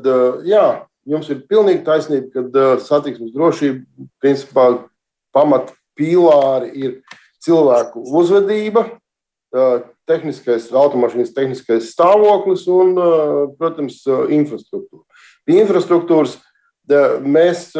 jā, 0.44 0.66
jums 1.08 1.30
ir 1.32 1.46
pilnīgi 1.48 1.86
taisnība, 1.86 2.28
ka 2.52 2.66
satiksmes 2.84 3.32
drošība 3.32 4.08
principā 4.22 4.66
pamat 5.32 5.72
pīlāri 5.98 6.74
ir 6.76 6.98
cilvēku 7.42 8.04
uzvedība, 8.20 8.84
tehniskais, 10.12 10.68
automašīnas 10.76 11.32
tehniskais 11.36 11.90
stāvoklis 11.96 12.68
un, 12.72 12.94
protams, 13.58 14.02
infrastruktūra. 14.08 15.06
Pie 15.48 15.62
infrastruktūras 15.64 16.36
mēs 17.24 17.72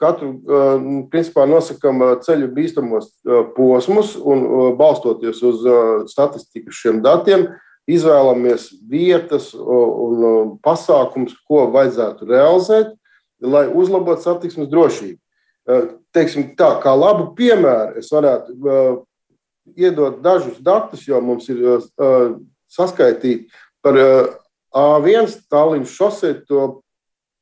katru 0.00 0.34
principā 1.08 1.46
nosakām 1.48 2.04
ceļu 2.20 2.52
bīstamos 2.52 3.10
posmus 3.56 4.12
un 4.20 4.76
balstoties 4.76 5.40
uz 5.46 5.64
statistikas 6.12 6.84
šiem 6.84 7.00
datiem, 7.04 7.48
izvēlamies 7.88 8.68
vietas 8.90 9.50
un 9.54 10.56
pasākums, 10.64 11.34
ko 11.48 11.66
vajadzētu 11.72 12.28
realizēt, 12.28 12.92
lai 13.40 13.66
uzlabotu 13.68 14.26
satiksmes 14.26 14.68
drošību. 14.70 15.18
Teiksim 16.14 16.52
tā, 16.58 16.74
kā 16.82 16.92
labu 16.96 17.30
piemēru 17.38 18.00
es 18.00 18.10
varētu 18.12 19.06
iedot 19.78 20.20
dažus 20.24 20.58
datus, 20.64 21.06
jo 21.06 21.20
mums 21.22 21.46
ir 21.52 21.60
uh, 21.62 22.32
saskaitīti 22.70 23.50
par 23.84 23.98
uh, 24.00 24.30
A1 24.74 25.30
Tallinas 25.50 25.92
šosei, 25.94 26.40
to 26.46 26.80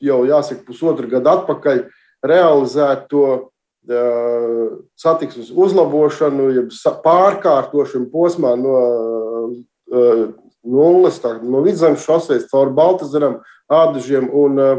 jau 0.01 0.19
jāsaka 0.29 0.65
pusotru 0.67 1.09
gadu 1.11 1.33
atpakaļ 1.33 1.87
realizēto 2.27 3.51
satiksmes 4.99 5.49
uzlabošanu, 5.49 6.51
jeb 6.53 6.73
pārkārtošanu 7.05 8.11
posmā 8.13 8.53
no 8.61 8.75
nulles, 9.89 11.19
tā, 11.23 11.37
no 11.43 11.63
vidzemes 11.65 12.05
šoseis 12.05 12.49
caur 12.51 12.73
Baltazaram, 12.77 13.41
Ādažiem 13.69 14.31
un 14.33 14.61
uh, 14.63 14.79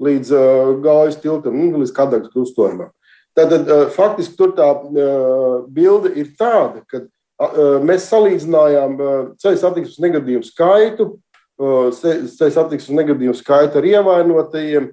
līdz 0.00 0.32
uh, 0.36 0.72
Gaujas 0.84 1.16
tiltam, 1.20 1.56
nu, 1.56 1.80
līdz 1.80 1.94
Kadagas 1.96 2.32
krustojumam. 2.34 2.92
Tātad 3.36 3.68
faktiski 3.94 4.34
tur 4.36 4.50
tā 4.56 4.66
bilde 5.70 6.10
ir 6.18 6.32
tāda, 6.34 6.82
ka 6.90 7.04
mēs 7.86 8.08
salīdzinājām 8.10 8.96
ceļu 9.40 9.60
satiksmes 9.60 10.00
negadījumu 10.02 10.48
skaitu, 10.48 11.06
ceļu 12.00 12.50
satiksmes 12.56 12.98
negadījumu 12.98 13.38
skaitu 13.38 13.78
ar 13.80 13.86
ievainotajiem, 13.86 14.90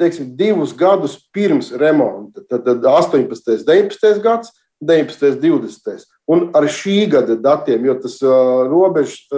teiksim, 0.00 0.32
divus 0.38 0.72
gadus 0.76 1.18
pirms 1.36 1.68
remonta. 1.76 2.42
Tad 2.48 2.64
18, 2.64 3.60
19 3.68 4.24
gads, 4.24 4.56
19, 4.80 5.36
20. 5.44 6.08
Un 6.26 6.48
ar 6.58 6.66
šī 6.66 7.04
gada 7.10 7.36
datiem, 7.38 7.84
jo 7.86 7.94
tas 8.02 8.18
robežs 8.22 9.28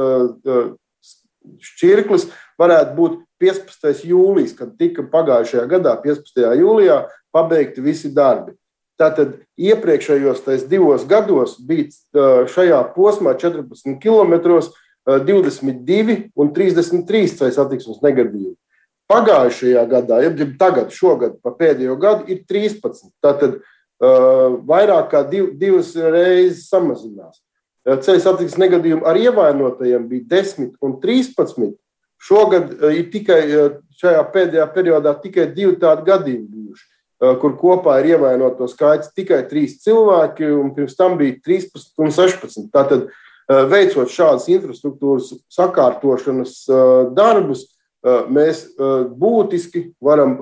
šķirklis 1.64 2.28
varētu 2.60 2.94
būt 2.96 3.18
15. 3.42 4.06
jūlijas, 4.08 4.54
kad 4.56 4.72
tika 4.80 5.04
pagājušajā 5.12 5.66
gadā, 5.68 5.94
15. 6.02 6.40
jūlijā, 6.58 7.02
pabeigti 7.34 7.84
visi 7.84 8.10
darbi. 8.14 8.56
Tātad 8.98 9.36
iepriekšējos 9.60 10.42
divos 10.66 11.04
gados 11.06 11.58
bija 11.62 12.48
šajā 12.50 12.80
posmā 12.96 13.36
14 13.38 14.00
km, 14.02 14.40
22 15.06 16.16
un 16.36 16.50
33 16.56 17.36
ceļu 17.38 17.54
satiksmes 17.54 18.02
negadījumi. 18.04 18.56
Pagājušajā 19.08 19.84
gadā, 19.88 20.18
ja 20.24 20.32
tagad, 20.60 20.90
šogad, 20.92 21.38
pa 21.44 21.54
pēdējo 21.56 21.94
gadu, 22.00 22.26
ir 22.28 22.42
13. 22.44 23.06
Tātad 23.24 23.54
uh, 23.60 23.76
vairāk 23.98 25.08
kā 25.10 25.24
div, 25.26 25.50
divas 25.58 25.94
reizes 25.96 26.68
samazinās. 26.70 27.40
Ceļu 27.88 28.20
satiksmes 28.22 28.60
negadījumu 28.60 29.06
ar 29.08 29.16
ievainotajiem 29.18 30.04
bija 30.10 30.42
10 30.42 30.76
un 30.84 30.98
13. 31.02 31.72
Šogad 32.18 32.76
ir 32.92 33.08
tikai 33.10 33.40
šajā 33.98 34.22
pēdējā 34.34 34.66
periodā 34.74 35.14
tikai 35.22 35.48
divi 35.54 35.74
tādi 35.80 36.06
gadījumi 36.06 36.46
bijuši. 36.52 36.86
Eh, 37.18 37.34
kur 37.42 37.56
kopā 37.58 37.96
ir 37.98 38.12
ievainoto 38.12 38.68
skaits 38.70 39.10
tikai 39.10 39.40
trīs 39.50 39.80
cilvēki, 39.82 40.52
un 40.54 40.70
pirms 40.76 40.94
tam 40.94 41.16
bija 41.18 41.34
13 41.42 41.98
un 41.98 42.12
16. 42.14 42.68
Tātad, 42.70 43.08
eh, 43.50 43.62
veicot 43.66 44.06
šādas 44.06 44.46
infrastruktūras 44.46 45.32
sakārtošanas 45.50 46.54
eh, 46.68 47.10
darbus, 47.18 47.66
mēs 48.30 48.60
būtiski 49.18 49.80
varam 50.00 50.36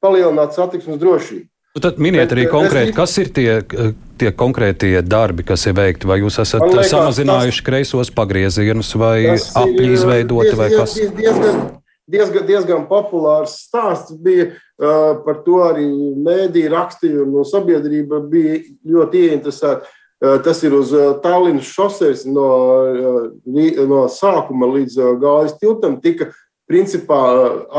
palielināt 0.00 0.56
satiksmes 0.56 0.96
drošību. 0.96 1.44
Nu, 1.74 1.80
tad 1.82 1.96
miniet 1.98 2.30
arī 2.30 2.44
konkrēti, 2.46 2.92
kas 2.94 3.16
ir 3.18 3.32
tie, 3.34 3.48
tie 4.20 4.30
konkrētie 4.30 4.92
darbi, 5.02 5.42
kas 5.42 5.64
ir 5.66 5.72
veikti. 5.74 6.06
Vai 6.06 6.20
jūs 6.20 6.36
esat 6.38 6.62
liekas, 6.68 6.92
samazinājuši 6.92 7.58
tas, 7.58 7.66
kreisos 7.66 8.12
pagriezienus, 8.14 8.92
vai 8.94 9.32
apļi 9.34 9.88
izveidoti, 9.96 10.52
vai 10.60 10.68
kas? 10.70 10.94
Diezgan, 11.18 11.58
diezgan, 12.06 12.46
diezgan 12.46 12.84
populārs 12.86 13.56
stāsts 13.64 14.14
bija 14.22 14.52
uh, 14.52 15.18
par 15.26 15.42
to 15.42 15.64
arī 15.66 15.88
mēdī 16.14 16.68
rakstīja, 16.70 17.24
un 17.24 17.34
no 17.34 17.42
sabiedrība 17.48 18.22
bija 18.22 18.62
ļoti 18.94 19.26
ieinteresēta. 19.32 19.90
Uh, 20.22 20.38
tas 20.46 20.62
ir 20.62 20.78
uz 20.78 20.94
uh, 20.94 21.10
Tallinas 21.26 21.74
šoseis 21.74 22.22
no, 22.30 22.48
no 23.90 24.06
sākuma 24.14 24.70
līdz 24.76 25.02
gājas 25.18 25.58
tiltam, 25.58 25.98
tika 25.98 26.30
principā 26.70 27.18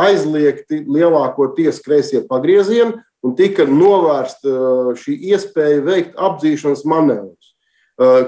aizliegti 0.04 0.84
lielākoties 0.84 1.80
kreisie 1.88 2.26
pagriezieni 2.28 3.00
un 3.26 3.34
tika 3.38 3.66
novērsta 3.66 4.94
šī 5.02 5.18
iespēja 5.32 5.82
veikt 5.86 6.16
apdzīšanas 6.22 6.86
manevrus. 6.88 7.54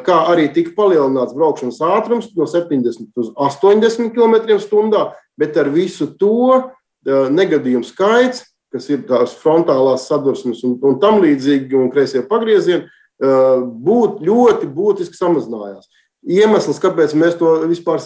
Kā 0.08 0.18
arī 0.32 0.48
tika 0.56 0.72
palielināts 0.78 1.36
braukšanas 1.36 1.80
ātrums 1.84 2.30
no 2.38 2.48
70 2.48 3.12
līdz 3.20 3.34
80 3.36 4.14
km/h, 4.16 5.02
bet 5.38 5.58
ar 5.60 5.70
visu 5.74 6.08
to 6.20 6.62
negadījumu 7.06 7.86
skaits, 7.88 8.46
kas 8.74 8.88
ir 8.92 9.04
tās 9.08 9.36
frontālās 9.40 10.08
sadursmes 10.10 10.64
un, 10.68 10.78
un 10.84 10.98
tam 11.04 11.22
līdzīgi, 11.24 11.76
un 11.78 11.92
kreisie 11.92 12.24
pagriezieni, 12.28 12.88
būt 13.20 14.22
ļoti 14.24 14.70
būtiski 14.72 15.18
samazinājās. 15.20 15.88
Iemesls, 16.26 16.80
kāpēc 16.82 17.14
mēs 17.16 17.38
to 17.40 17.54
vispār 17.70 18.02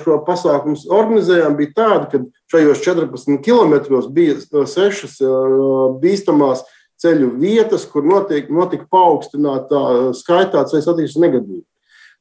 šo 0.00 0.16
pasākumu 0.26 0.78
organizējām, 0.90 1.56
bija 1.58 1.74
tāds, 1.76 2.06
ka 2.10 2.22
šajos 2.50 2.80
14 2.82 3.42
km 3.44 4.00
bija 4.14 4.38
sešas 4.66 5.18
bīstamās 6.00 6.64
ceļu 7.00 7.34
vietas, 7.40 7.84
kur 7.88 8.04
notiek, 8.04 8.48
notika 8.52 8.88
paaugstinātā 8.92 9.82
skaitā 10.16 10.64
ceļu 10.68 10.86
satiksmes 10.86 11.20
negadījumu. 11.26 11.66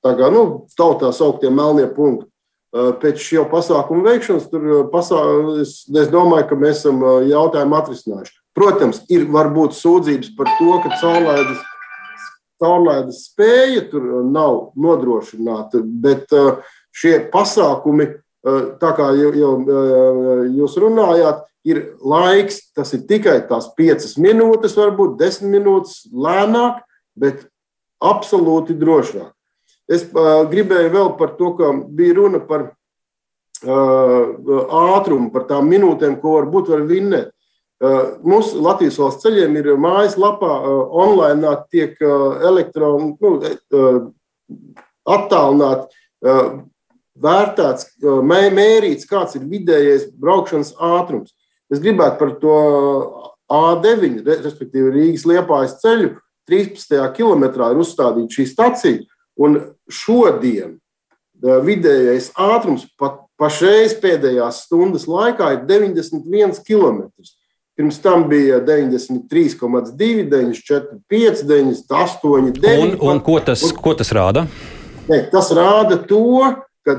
Tā 0.05 0.13
kā 0.15 0.29
nu, 0.31 0.43
tautā 0.79 1.12
sauktie 1.15 1.51
melnie 1.51 1.88
punkti. 1.91 2.29
Pēc 2.69 3.17
šī 3.17 3.41
pasākuma 3.50 4.12
veikšanas, 4.12 4.46
pasā, 4.93 5.24
es, 5.63 5.79
es 5.89 6.12
domāju, 6.13 6.51
ka 6.51 6.58
mēs 6.60 6.84
esam 6.84 7.01
jautājumu 7.25 7.79
atrisinājuši. 7.79 8.36
Protams, 8.60 9.01
ir 9.10 9.25
varbūt 9.31 9.74
sūdzības 9.77 10.36
par 10.38 10.51
to, 10.60 10.75
ka 10.84 11.00
caurlaides, 11.01 11.63
caurlaides 12.62 13.25
spēja 13.30 13.86
tur 13.92 14.24
nav 14.28 14.72
nodrošināta, 14.80 15.84
bet 15.84 16.32
šie 16.96 17.20
pasākumi, 17.32 18.10
tā 18.80 18.92
kā 18.98 19.12
jau, 19.20 19.32
jau 19.36 19.54
jūs 20.60 20.78
runājāt, 20.80 21.46
ir 21.68 21.82
laiks, 22.00 22.62
tas 22.75 22.94
ir 22.96 23.04
tikai 23.10 23.39
tās 23.50 23.70
piecas 23.78 24.16
minūtes, 24.22 24.78
varbūt 24.80 25.18
desmit 25.20 25.60
minūtes 25.60 26.06
lēnāk, 26.12 26.82
bet 27.20 27.48
absolūti 28.00 28.78
drošāk. 28.80 29.32
Es 29.89 30.06
uh, 30.13 30.46
gribēju 30.50 30.92
vēl 30.94 31.10
par 31.20 31.34
to, 31.39 31.54
ka 31.58 31.72
bija 31.98 32.20
runa 32.20 32.39
par 32.46 32.68
uh, 32.70 32.74
ātrumu, 34.96 35.32
par 35.34 35.48
tām 35.50 35.70
minūtēm, 35.72 36.20
ko 36.22 36.38
varbūt 36.38 36.66
var 36.75 36.86
vinnēt. 36.89 37.34
Mūsu 37.79 38.59
Latvijas 38.59 38.98
valsts 39.00 39.24
ceļiem 39.24 39.53
ir 39.55 39.69
mājaslapā, 39.79 40.50
online 40.91 41.53
tiek 41.71 41.95
elektroni, 42.03 43.13
nu, 43.24 43.31
attālināt, 45.07 45.86
uh, 46.25 46.59
vērtēts, 47.19 47.93
mērīts, 48.03 49.07
kāds 49.09 49.38
ir 49.39 49.48
vidējais 49.50 50.09
braukšanas 50.19 50.74
ātrums. 50.79 51.33
es 51.71 51.79
gribētu 51.79 52.17
par 52.17 52.31
to 52.41 52.55
A9, 53.51 54.24
respektīvi 54.25 54.93
Rīgas 54.93 55.25
liepājas 55.25 55.79
ceļu, 55.81 56.15
13. 56.50 56.98
kilometrā 57.13 57.71
ir 57.71 57.81
uzstādīta 57.81 58.39
šī 58.39 58.45
stacija. 58.50 59.01
Un 59.39 59.59
šodien 59.88 60.79
vidējais 61.39 62.31
ātrums 62.36 62.88
pat 63.00 63.21
pašreiz 63.39 63.93
pēdējās 64.01 64.65
stundas 64.65 65.05
laikā 65.07 65.53
ir 65.55 65.62
91 65.69 66.59
km. 66.65 67.05
Pirms 67.79 68.01
tam 68.01 68.25
bija 68.27 68.57
93,2, 68.65 70.29
94, 70.29 71.00
5, 71.07 71.43
98, 71.48 72.59
9. 72.59 72.81
Un, 72.83 72.98
un 73.12 73.19
ko, 73.24 73.38
tas, 73.39 73.62
ko 73.71 73.93
tas 73.95 74.09
rāda? 74.12 74.43
Ne, 75.07 75.21
tas 75.31 75.48
rāda 75.55 75.95
to, 76.09 76.41
ka, 76.83 76.98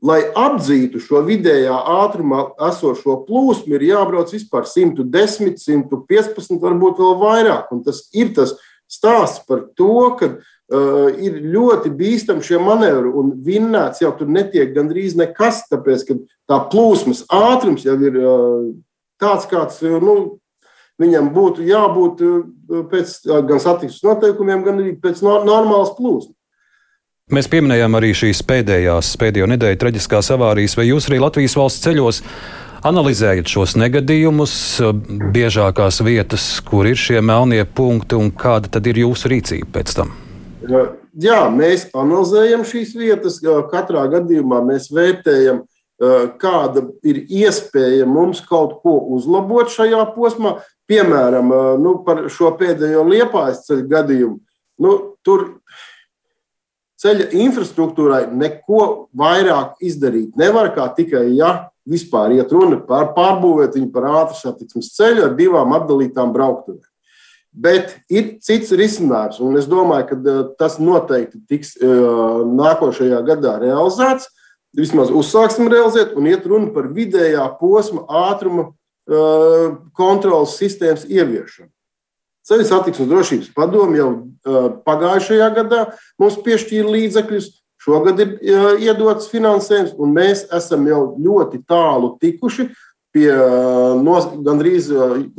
lai 0.00 0.22
apdzītu 0.24 1.02
šo 1.04 1.20
vidējā 1.26 1.76
ātrumā 1.76 2.38
esošo 2.70 3.18
plūsmu, 3.26 3.76
ir 3.76 3.84
jābrauc 3.90 4.32
vispār 4.32 4.64
110, 4.64 5.58
115, 5.60 6.56
varbūt 6.62 7.04
vēl 7.04 7.20
vairāk. 7.20 7.68
Un 7.76 7.84
tas 7.84 8.00
ir 8.16 8.32
tas 8.32 8.56
stāsts 8.88 9.44
par 9.44 9.66
to, 9.76 10.08
ka 10.22 10.30
uh, 10.38 11.12
ir 11.20 11.36
ļoti 11.52 11.92
bīstami 12.00 12.48
šie 12.48 12.62
manevri, 12.64 13.12
un 13.12 13.36
vinnēts 13.44 14.00
jau 14.00 14.16
tur 14.16 14.32
netiek 14.32 14.72
gandrīz 14.72 15.20
nekas, 15.20 15.66
tāpēc, 15.68 16.08
ka 16.08 16.18
tā 16.48 16.62
plūsmas 16.72 17.26
ātrums 17.28 17.84
jau 17.84 18.00
ir 18.00 18.20
uh, 18.24 18.66
tāds, 19.20 19.48
kāds 19.50 19.82
nu, 19.82 20.38
viņam 21.00 21.30
būtu 21.34 21.66
jābūt 21.66 22.24
pēc 22.90 23.18
gan 23.48 23.62
satiksmes 23.62 24.04
noteikumiem, 24.06 24.64
gan 24.66 24.80
arī 24.82 24.96
pēc 25.00 25.22
normālas 25.24 25.94
plūsmas. 25.98 26.34
Mēs 27.32 27.48
pieminējām 27.48 27.94
arī 27.96 28.10
šīs 28.12 28.42
pēdējās, 28.44 29.14
pēdējo 29.16 29.46
nedēļu 29.48 29.78
traģiskās 29.80 30.28
avārijas, 30.34 30.74
vai 30.76 30.90
jūs 30.90 31.08
arī 31.08 31.22
Latvijas 31.22 31.54
valsts 31.56 31.86
ceļos 31.86 32.18
analizējat 32.84 33.48
šos 33.48 33.78
negadījumus, 33.80 34.56
biežākās 35.32 36.02
vietas, 36.04 36.44
kur 36.68 36.84
ir 36.90 37.00
šie 37.00 37.22
melnie 37.24 37.62
punkti 37.64 38.18
un 38.20 38.28
kāda 38.28 38.68
tad 38.76 38.90
ir 38.92 39.00
jūsu 39.06 39.32
rīcība 39.32 39.70
pēc 39.78 39.96
tam? 39.96 40.12
Jā, 41.14 41.40
mēs 41.48 41.88
analizējam 41.96 42.64
šīs 42.68 42.92
vietas. 42.98 43.40
Katrā 43.72 44.04
gadījumā 44.12 44.60
mēs 44.68 44.90
vērtējam, 44.92 45.62
kāda 46.40 46.84
ir 47.06 47.22
iespēja 47.24 48.06
mums 48.06 48.42
kaut 48.44 48.80
ko 48.82 48.98
uzlabot 49.16 49.72
šajā 49.72 50.04
posmā. 50.14 50.58
Piemēram, 50.90 51.52
nu, 51.80 51.94
par 52.04 52.26
šo 52.28 52.50
pēdējo 52.58 53.06
liepājas 53.08 53.62
ceļu 53.64 53.86
gadījumu. 53.88 54.40
Nu, 54.84 54.96
tur 55.24 55.46
ceļa 57.00 57.30
infrastruktūrai 57.44 58.24
neko 58.32 59.08
vairāk 59.16 59.80
izdarīt 59.84 60.36
nevar, 60.40 60.72
kā 60.76 60.88
tikai, 60.96 61.26
ja 61.36 61.70
vispār 61.88 62.34
iet 62.38 62.52
runa 62.52 62.80
par 62.84 63.12
pārbūvēt 63.16 63.76
viņu 63.76 63.92
par 63.92 64.08
ātras 64.08 64.42
satiksmes 64.44 64.92
ceļu 64.96 65.28
ar 65.28 65.38
divām 65.38 65.74
atdalītām 65.76 66.32
brauktuvēm. 66.34 66.84
Bet 67.54 67.92
ir 68.10 68.32
cits 68.42 68.72
risinājums, 68.74 69.38
un 69.44 69.54
es 69.60 69.68
domāju, 69.70 70.08
ka 70.08 70.16
eh, 70.18 70.38
tas 70.58 70.80
noteikti 70.82 71.38
tiks 71.50 71.76
eh, 71.78 71.90
nākošajā 72.50 73.20
gadā 73.28 73.58
realizēts. 73.62 74.26
Vismaz 74.74 75.12
uzsāksim 75.14 75.68
realizēt, 75.70 76.16
un 76.18 76.26
iet 76.26 76.46
runa 76.50 76.72
par 76.74 76.88
vidējā 76.94 77.44
posma 77.60 78.02
ātruma 78.26 78.68
eh, 78.70 79.76
kontrolas 79.94 80.56
sistēmas 80.58 81.06
ieviešanu. 81.06 81.70
Ceļu 82.44 82.64
satiksmes 82.68 83.08
drošības 83.08 83.52
padomu 83.56 83.96
jau 83.96 84.08
pagājušajā 84.84 85.46
gadā 85.56 85.84
mums 86.20 86.34
piešķīra 86.44 86.90
līdzekļus, 86.92 87.46
šogad 87.80 88.20
ir 88.20 88.34
iedots 88.84 89.30
finansējums, 89.32 89.94
un 89.96 90.12
mēs 90.12 90.44
esam 90.52 90.84
jau 90.88 91.14
ļoti 91.24 91.62
tālu 91.68 92.14
tikuši 92.20 92.68
pie 93.14 93.30
gandrīz 94.44 94.90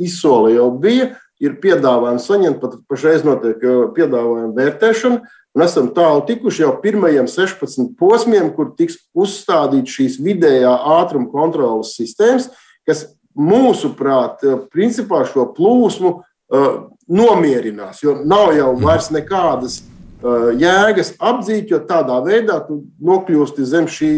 izsoli 0.02 0.56
jau 0.56 0.70
bija 0.80 1.12
ir 1.42 1.58
piedāvājums 1.60 2.26
saņemt, 2.28 2.60
pat 2.62 2.78
pašreiz 2.88 3.24
notiek 3.26 3.60
piedāvājuma 3.96 4.54
vērtēšana. 4.56 5.20
Un 5.56 5.64
esam 5.64 5.86
tālu 5.96 6.20
tikuši 6.28 6.66
jau 6.66 6.74
pirmajiem 6.82 7.28
16 7.32 7.94
posmiem, 7.96 8.50
kur 8.52 8.74
tiks 8.76 8.98
uzstādīts 9.16 9.94
šīs 9.96 10.18
vidējā 10.20 10.72
ātruma 10.98 11.30
kontrolas 11.32 11.94
sistēmas, 11.96 12.50
kas 12.84 13.06
mūsuprāt, 13.32 14.44
principā 14.72 15.22
šo 15.28 15.46
plūsmu 15.56 16.12
uh, 16.12 16.66
nomierinās. 17.08 18.02
Jo 18.04 18.18
nav 18.20 18.52
jau 18.56 18.74
vairs 18.82 19.08
nekādas 19.14 19.80
uh, 19.80 20.52
jēgas 20.60 21.14
apdzīt, 21.16 21.72
jo 21.72 21.80
tādā 21.88 22.20
veidā 22.26 22.60
tu 22.68 22.82
nokļūsti 23.00 23.68
zem 23.68 23.88
šī 23.88 24.12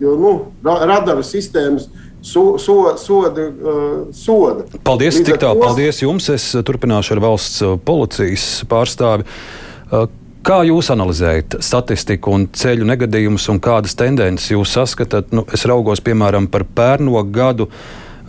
jo, 0.00 0.16
nu, 0.16 0.34
radara 0.64 1.20
sistēmas 1.20 1.90
so, 2.24 2.54
so, 2.56 2.94
soda, 3.00 3.50
uh, 3.52 3.88
soda. 4.16 4.64
Paldies, 4.80 5.20
Līdz 5.20 5.28
tik 5.28 5.44
tālu. 5.44 5.60
Paldies 5.64 6.00
jums. 6.00 6.32
Es 6.32 6.52
turpināšu 6.56 7.18
ar 7.18 7.26
valsts 7.28 7.64
policijas 7.84 8.48
pārstāvi. 8.70 9.28
Kā 10.40 10.62
jūs 10.64 10.88
analizējat 10.88 11.58
statistiku 11.60 12.32
un 12.32 12.46
ceļu 12.56 12.86
negadījumus, 12.88 13.44
un 13.52 13.58
kādas 13.60 13.92
tendences 13.98 14.48
jūs 14.54 14.72
saskatāt? 14.72 15.34
Nu, 15.36 15.44
es 15.52 15.66
raugos, 15.68 16.00
piemēram, 16.00 16.48
par 16.48 16.64
pērno 16.64 17.20
gadu 17.28 17.68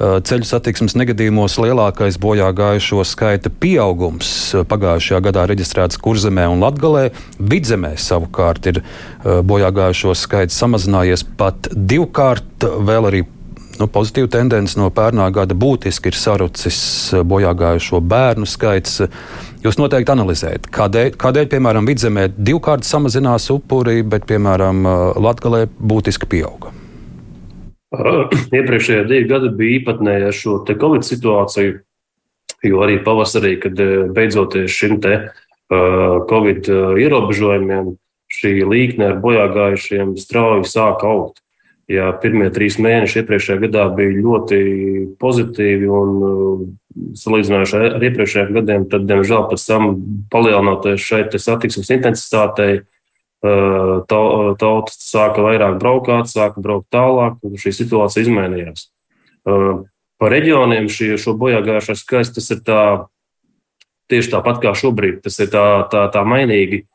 ceļu 0.02 0.48
satiksmes 0.50 0.96
negadījumos 0.98 1.56
lielākais 1.62 2.18
bojā 2.20 2.50
gājušo 2.58 3.06
skaita 3.06 3.52
pieaugums 3.64 4.32
pagājušajā 4.68 5.20
gadā 5.28 5.46
reģistrēts 5.52 6.00
Kurzemē 6.02 6.48
un 6.52 6.64
Latgalē. 6.66 7.12
Vidzemē 7.38 7.94
savukārt 8.02 8.72
ir 8.74 8.82
bojā 9.24 9.70
gājušo 9.78 10.16
skaits 10.18 10.58
samazinājies 10.58 11.24
pat 11.38 11.70
divkārt, 11.72 12.66
vēl 12.92 13.12
arī 13.12 13.24
nu, 13.82 13.88
pozitīva 13.90 14.30
tendence 14.32 14.78
no 14.80 14.90
pērnā 14.94 15.28
gada 15.34 15.56
būtiski 15.58 16.12
ir 16.12 16.18
sarucis 16.18 16.80
eh, 17.14 17.24
bojā 17.28 17.54
gājušo 17.58 18.02
bērnu 18.06 18.48
skaits. 18.50 19.02
Jūs 19.62 19.78
noteikti 19.78 20.14
analizējat, 20.14 20.70
kādēļ, 20.74 21.12
kādēļ 21.22 21.50
piemēram, 21.52 21.88
vidzemē 21.90 22.28
divkārt 22.38 22.86
samazinās 22.88 23.50
upuri, 23.54 24.02
bet, 24.08 24.28
piemēram, 24.30 24.86
eh, 24.86 25.04
Latvijā 25.28 25.68
būtiski 25.78 26.30
pieauga. 26.32 26.74
Iepriekšējie 28.58 29.06
divi 29.10 29.28
gadi 29.30 29.52
bija 29.58 29.80
īpatnēji 29.82 30.28
ar 30.30 30.38
šo 30.38 30.60
Covid 30.70 31.08
situāciju, 31.08 31.80
jo 32.70 32.84
arī 32.86 33.02
pavasarī, 33.06 33.58
kad 33.64 33.80
eh, 33.82 34.10
beidzoties 34.14 34.78
šim 34.78 35.00
te 35.04 35.24
Covid 35.72 36.68
ierobežojumiem, 37.00 37.94
šī 38.36 38.50
līkne 38.68 39.06
ar 39.08 39.22
bojāgājušiem 39.24 40.18
strauji 40.20 40.66
sāka 40.68 41.08
augt 41.08 41.41
ja 41.92 42.12
pirmie 42.22 42.50
trīs 42.54 42.78
mēneši 42.82 43.22
iepriekšējā 43.22 43.62
gadā 43.66 43.88
bija 43.96 44.22
ļoti 44.24 44.60
pozitīvi 45.22 45.90
un 45.92 46.14
uh, 46.26 46.64
salīdzinoši 47.20 47.78
ar 47.78 48.06
iepriekšējiem 48.08 48.58
gadiem, 48.60 48.88
tad, 48.92 49.06
diemžēl, 49.10 49.46
pēc 49.52 49.66
tam 49.68 49.92
palielinoties 50.34 51.04
šeit 51.04 51.38
satiksmes 51.40 51.92
intensitātei, 51.98 52.82
uh, 52.82 53.94
tauta 54.10 54.96
sāka 54.96 55.46
vairāk 55.46 55.80
braukāt, 55.82 56.32
sāka 56.32 56.64
braukt 56.64 56.90
tālāk, 56.94 57.40
un 57.48 57.58
šī 57.60 57.74
situācija 57.82 58.28
izmainījās. 58.28 58.88
Uh, 59.48 59.84
pa 60.22 60.30
reģioniem 60.32 60.90
šie, 60.92 61.16
šo 61.22 61.36
bojāgājušo 61.42 61.98
skaits 61.98 62.36
tas 62.36 62.52
ir 62.54 62.62
tā, 62.66 62.84
tieši 64.12 64.36
tāpat 64.36 64.62
kā 64.64 64.76
šobrīd, 64.78 65.22
tas 65.26 65.40
ir 65.42 65.52
tā, 65.54 65.66
tā, 65.92 66.08
tā 66.14 66.24
mainīgi. 66.28 66.86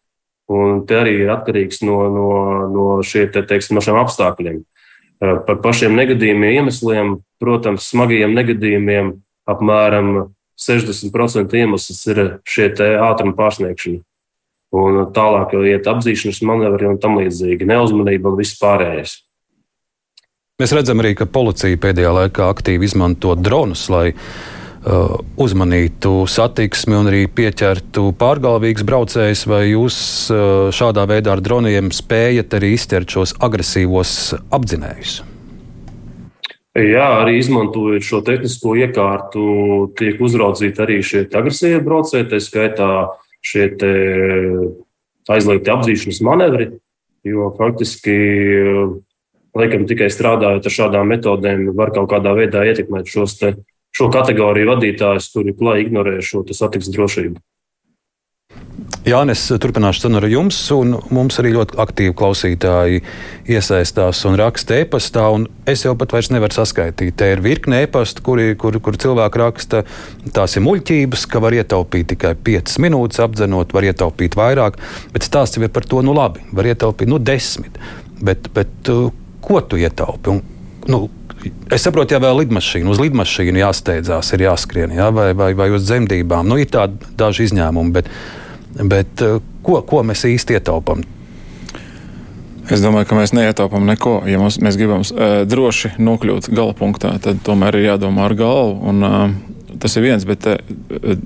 Un 0.47 0.85
te 0.87 0.95
arī 0.95 1.17
ir 1.25 1.31
atkarīgs 1.35 1.81
no, 1.83 2.05
no, 2.15 2.27
no, 2.71 2.83
šie, 3.03 3.25
te, 3.35 3.43
teiksim, 3.43 3.75
no 3.75 3.83
šiem 3.83 3.97
apstākļiem. 3.99 4.61
Eh, 4.63 4.86
par 5.20 5.61
pašiem 5.64 5.96
negadījumiem 5.96 6.61
iemesliem, 6.61 7.14
protams, 7.42 7.88
smagajiem 7.90 8.35
negadījumiem 8.37 9.12
apmēram 9.48 10.12
60% 10.61 11.57
iemesls 11.57 12.02
ir 12.11 12.22
šie 12.48 12.70
ātruma 12.96 13.37
pārsniegšana. 13.37 14.02
Un 14.76 14.98
tālāk 15.14 15.55
jau 15.55 15.62
iet 15.64 15.87
apzīšanas 15.88 16.42
manevri 16.44 16.88
un 16.90 16.98
tam 17.00 17.20
līdzīgi, 17.20 17.68
neuzmanība 17.68 18.33
un 18.33 18.40
viss 18.40 18.59
pārējais. 18.61 19.20
Mēs 20.61 20.72
redzam 20.72 21.00
arī, 21.02 21.12
ka 21.16 21.29
policija 21.29 21.79
pēdējā 21.81 22.11
laikā 22.16 22.48
aktīvi 22.48 22.88
izmanto 22.88 23.35
dronus, 23.37 23.87
lai 23.92 24.14
uzmanītu 24.87 26.12
satiksmi 26.31 26.94
un 26.94 27.11
arī 27.11 27.25
pieķertu 27.27 28.12
pārgalvīgus 28.20 28.87
braucējus, 28.87 29.46
vai 29.51 29.62
jūs 29.72 29.96
uh, 30.31 30.68
šādā 30.75 31.07
veidā 31.11 31.35
ar 31.35 31.42
droniem 31.42 31.90
spējat 31.94 32.55
arī 32.59 32.75
izķert 32.77 33.16
šos 33.16 33.35
agresīvos 33.42 34.37
apdzinējus? 34.55 35.18
Jā, 36.77 37.07
arī 37.22 37.38
izmantojot 37.40 38.05
šo 38.05 38.20
tehnisko 38.25 38.75
iekārtu, 38.77 39.44
tiek 39.96 40.20
uzraudzīti 40.20 40.83
arī 40.85 40.99
šie 41.01 41.25
agresīvie 41.25 41.81
braucēji, 41.87 42.29
tā 42.29 42.40
skaitā 42.44 42.90
šie 43.46 43.70
aizliegti 45.33 45.72
apzīšanas 45.72 46.20
manevri, 46.27 46.66
jo 47.27 47.49
faktiski, 47.57 48.16
laikam, 49.57 49.87
tikai 49.88 50.11
strādājot 50.12 50.68
ar 50.68 50.77
šādām 50.77 51.09
metodēm, 51.14 51.70
var 51.79 51.94
kaut 51.96 52.11
kādā 52.12 52.37
veidā 52.37 52.66
ietekmēt 52.68 53.09
šos 53.09 53.38
te 53.40 53.57
šo 53.97 54.09
kategoriju 54.13 54.75
vadītājus, 54.75 55.33
kuri 55.35 55.57
klāji 55.57 55.87
ignorē 55.89 56.19
šo 56.25 56.45
satiksmes 56.51 56.95
drošību. 56.95 57.43
Jā, 59.07 59.21
es 59.31 59.45
turpināšu 59.63 60.03
cenu 60.03 60.19
ar 60.19 60.25
jums, 60.27 60.57
un 60.75 60.97
mums 61.15 61.37
arī 61.39 61.53
ļoti 61.55 61.77
aktīvi 61.79 62.15
klausītāji 62.19 63.03
iesaistās 63.55 64.23
un 64.27 64.35
raksta 64.41 64.81
e-pastā. 64.83 65.29
Es 65.71 65.85
jau 65.85 65.95
pat 65.99 66.17
vairs 66.17 66.33
nevaru 66.35 66.57
saskaitīt. 66.57 67.15
Te 67.15 67.29
ir 67.31 67.43
virkne 67.45 67.85
e-pasta, 67.85 68.25
kuri, 68.27 68.49
kur, 68.59 68.77
kur 68.83 68.99
cilvēki 68.99 69.43
raksta, 69.43 69.85
tās 70.35 70.59
ir 70.59 70.67
muļķības, 70.67 71.27
ka 71.31 71.43
var 71.45 71.55
ietaupīt 71.55 72.11
tikai 72.17 72.35
5 72.51 72.81
minūtes 72.83 73.23
apdzenot, 73.23 73.77
var 73.77 73.87
ietaupīt 73.87 74.35
vairāk, 74.39 74.81
bet 75.15 75.29
stāsts 75.29 75.57
jau 75.57 75.63
ir 75.63 75.73
par 75.73 75.87
to, 75.87 76.03
nu 76.03 76.17
labi, 76.17 76.43
var 76.51 76.67
ietaupīt 76.75 77.13
nu, 77.13 77.23
10. 77.23 77.79
Bet, 78.27 78.51
bet 78.59 78.91
uh, 78.91 79.07
ko 79.45 79.63
tu 79.63 79.79
ietaupi? 79.79 80.35
Un, 80.35 80.43
nu, 80.91 81.07
Es 81.73 81.85
saprotu, 81.87 82.15
ja 82.17 82.23
vēl 82.23 82.43
lidmašīna, 82.45 82.91
uz 82.93 83.01
lidmašīnu 83.03 83.61
jāsteidzās, 83.63 84.33
ir 84.37 84.47
jāskrien, 84.47 84.95
jā, 84.97 85.11
vai, 85.15 85.31
vai, 85.37 85.53
vai 85.59 85.71
uz 85.75 85.87
dzemdībām. 85.89 86.49
Nu, 86.49 86.59
ir 86.61 86.71
tādi 86.73 87.15
daži 87.19 87.49
izņēmumi, 87.49 87.95
bet, 87.97 88.11
Bet 88.77 89.23
eh, 89.25 89.39
ko, 89.65 89.81
ko 89.89 90.03
mēs 90.05 90.27
īsti 90.29 90.59
ietaupām? 90.59 91.05
Es 92.73 92.83
domāju, 92.83 93.07
ka 93.09 93.17
mēs 93.17 93.33
neietaupām 93.37 93.87
neko. 93.87 94.19
Ja 94.27 94.41
mums, 94.43 94.59
mēs 94.59 94.75
gribam 94.75 95.05
uh, 95.05 95.45
droši 95.47 95.93
nokļūt 96.03 96.49
gala 96.51 96.75
punktā, 96.75 97.13
tad 97.23 97.39
tomēr 97.47 97.79
ir 97.79 97.93
jādomā 97.93 98.25
ar 98.27 98.35
galvu. 98.35 98.81
Un, 98.91 99.05
uh, 99.07 99.77
tas 99.79 99.95
ir 99.95 100.03
viens, 100.03 100.27
bet 100.27 100.49
uh, 100.51 100.59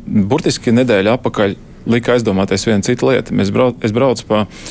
burtiski 0.05 0.75
nedēļa 0.77 1.17
atpakaļ 1.17 1.57
lika 1.89 2.13
aizdomāties 2.13 2.69
vienu 2.69 2.85
citu 2.85 3.09
lietu. 3.09 3.33
Mēs 3.41 3.55
brauc, 3.57 3.81
es 3.81 3.97
braucu 3.97 4.29
pa 4.29 4.43
uh, 4.45 4.69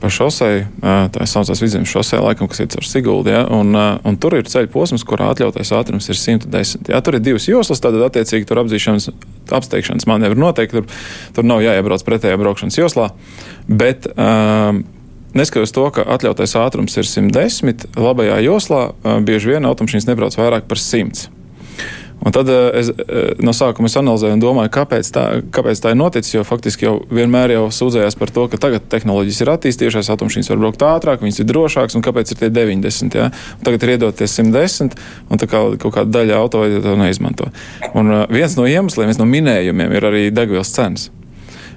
pa 0.00 0.10
šosei, 0.12 0.64
tā 0.80 1.26
saucās 1.28 1.62
Vidzemes 1.62 1.90
šosei, 1.90 2.20
laikam, 2.22 2.48
kas 2.50 2.62
ir 2.64 2.70
caur 2.74 2.86
Siguldi, 2.88 3.34
ja, 3.34 3.44
un, 3.52 3.74
un 3.74 4.18
tur 4.20 4.36
ir 4.38 4.48
ceļa 4.50 4.70
posms, 4.72 5.04
kurā 5.08 5.30
atļautais 5.32 5.72
ātrums 5.76 6.10
ir 6.10 6.18
110. 6.20 6.90
Ja, 6.92 7.02
tur 7.04 7.18
ir 7.18 7.24
divas 7.24 7.48
joslas, 7.48 7.82
tad 7.84 7.98
attiecīgi 8.08 8.48
tur 8.48 8.62
apzīšanas, 8.64 9.10
apsteigšanas 9.58 10.08
manevri 10.10 10.40
noteikti, 10.40 10.82
tur, 10.82 11.06
tur 11.36 11.48
nav 11.48 11.64
jāiebrauc 11.64 12.04
pretējā 12.06 12.40
braukšanas 12.40 12.80
joslā, 12.80 13.10
bet 13.68 14.10
um, 14.14 14.84
Neskatoties 15.34 15.72
to, 15.74 15.88
ka 15.90 16.04
atļautais 16.14 16.52
ātrums 16.60 16.94
ir 16.94 17.08
110, 17.10 17.88
labajā 17.98 18.36
joslā 18.44 18.82
bieži 19.26 19.50
vien 19.50 19.66
automašīnas 19.66 20.06
nebrauc 20.06 20.36
vairāk 20.38 20.68
par 20.70 20.78
100. 20.78 21.26
Un 22.24 22.32
tad 22.32 22.48
eh, 22.48 22.70
es 22.80 22.88
eh, 22.88 23.34
no 23.44 23.52
sākuma 23.52 23.90
es 23.90 23.96
analizēju 24.00 24.38
un 24.38 24.42
domāju, 24.42 24.72
kāpēc 24.72 25.10
tā, 25.12 25.24
kāpēc 25.54 25.82
tā 25.84 25.92
ir 25.92 25.98
noticis. 26.00 26.34
Jo 26.34 26.44
faktiski 26.48 26.88
jau 26.88 26.94
vienmēr 27.12 27.52
jau 27.52 27.66
sūdzējās 27.74 28.16
par 28.20 28.32
to, 28.34 28.46
ka 28.52 28.60
tagad 28.60 28.86
tehnoloģijas 28.92 29.42
ir 29.44 29.52
attīstījušās, 29.54 30.10
automašīnas 30.14 30.52
var 30.54 30.62
braukt 30.62 30.86
ātrāk, 30.88 31.24
viņas 31.24 31.42
ir 31.42 31.50
drošākas, 31.52 31.98
un 31.98 32.06
kāpēc 32.06 32.32
ir 32.32 32.40
tie 32.40 32.50
90. 32.54 33.18
Ja? 33.20 33.28
Un 33.58 33.68
tagad 33.68 33.84
ir 33.84 33.96
iedoties 33.96 34.38
110, 34.40 34.96
un 35.28 35.42
tā 35.42 35.50
kā 35.50 35.60
kaut 35.82 35.98
kāda 35.98 36.20
daļa 36.20 36.40
auto 36.40 36.64
to 36.86 36.96
neizmanto. 37.00 37.50
Un 37.92 38.14
eh, 38.22 38.24
viens 38.32 38.56
no 38.56 38.64
iemesliem, 38.70 39.12
viens 39.12 39.20
no 39.20 39.28
minējumiem 39.28 39.92
ir 39.92 40.08
arī 40.12 40.24
degvielas 40.32 40.72
cenas. 40.72 41.10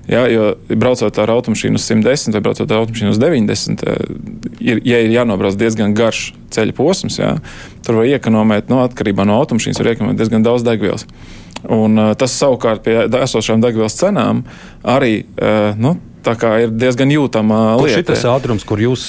Ja, 0.08 0.24
jo 0.32 0.54
braucot 0.72 1.18
ar 1.20 1.32
automašīnu 1.34 1.76
uz 1.76 1.84
110 1.90 2.38
vai 2.38 2.42
braucot 2.46 2.72
ar 2.72 2.84
automašīnu 2.84 3.12
uz 3.12 3.20
90, 3.20 3.84
ir, 4.64 4.80
ja 4.88 5.02
ir 5.04 5.12
jānobrauc 5.12 5.58
diezgan 5.60 5.96
garš 5.98 6.30
ceļa 6.56 6.76
posms, 6.78 7.20
ja, 7.20 7.34
tur 7.84 8.00
var 8.00 8.08
iekonomēt, 8.14 8.72
no 8.72 8.80
nu, 8.80 8.86
atkarībā 8.88 9.28
no 9.28 9.36
automašīnas, 9.42 9.82
var 9.84 9.92
iekonomēt 9.92 10.22
diezgan 10.22 10.48
daudz 10.48 10.64
degvielas. 10.68 11.04
Un, 11.68 12.00
uh, 12.00 12.14
tas 12.16 12.36
savukārt 12.40 12.86
pie 12.86 13.02
esošām 13.20 13.60
degvielas 13.64 13.98
cenām 14.00 14.46
arī 14.88 15.26
uh, 15.26 15.74
nu, 15.76 15.98
ir 16.28 16.72
diezgan 16.76 17.12
jūtama 17.12 17.60
Kurš 17.80 17.98
lieta. 17.98 18.14
Tas 18.14 18.26
ātrums, 18.28 18.66
kur 18.68 18.82
jūs 18.84 19.04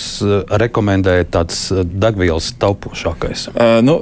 rekomendējat 0.63 1.33
tāds 1.35 1.65
degvielas 1.75 2.53
taupošākais? 2.63 3.49
Uh, 3.55 3.79
nu, 3.85 3.99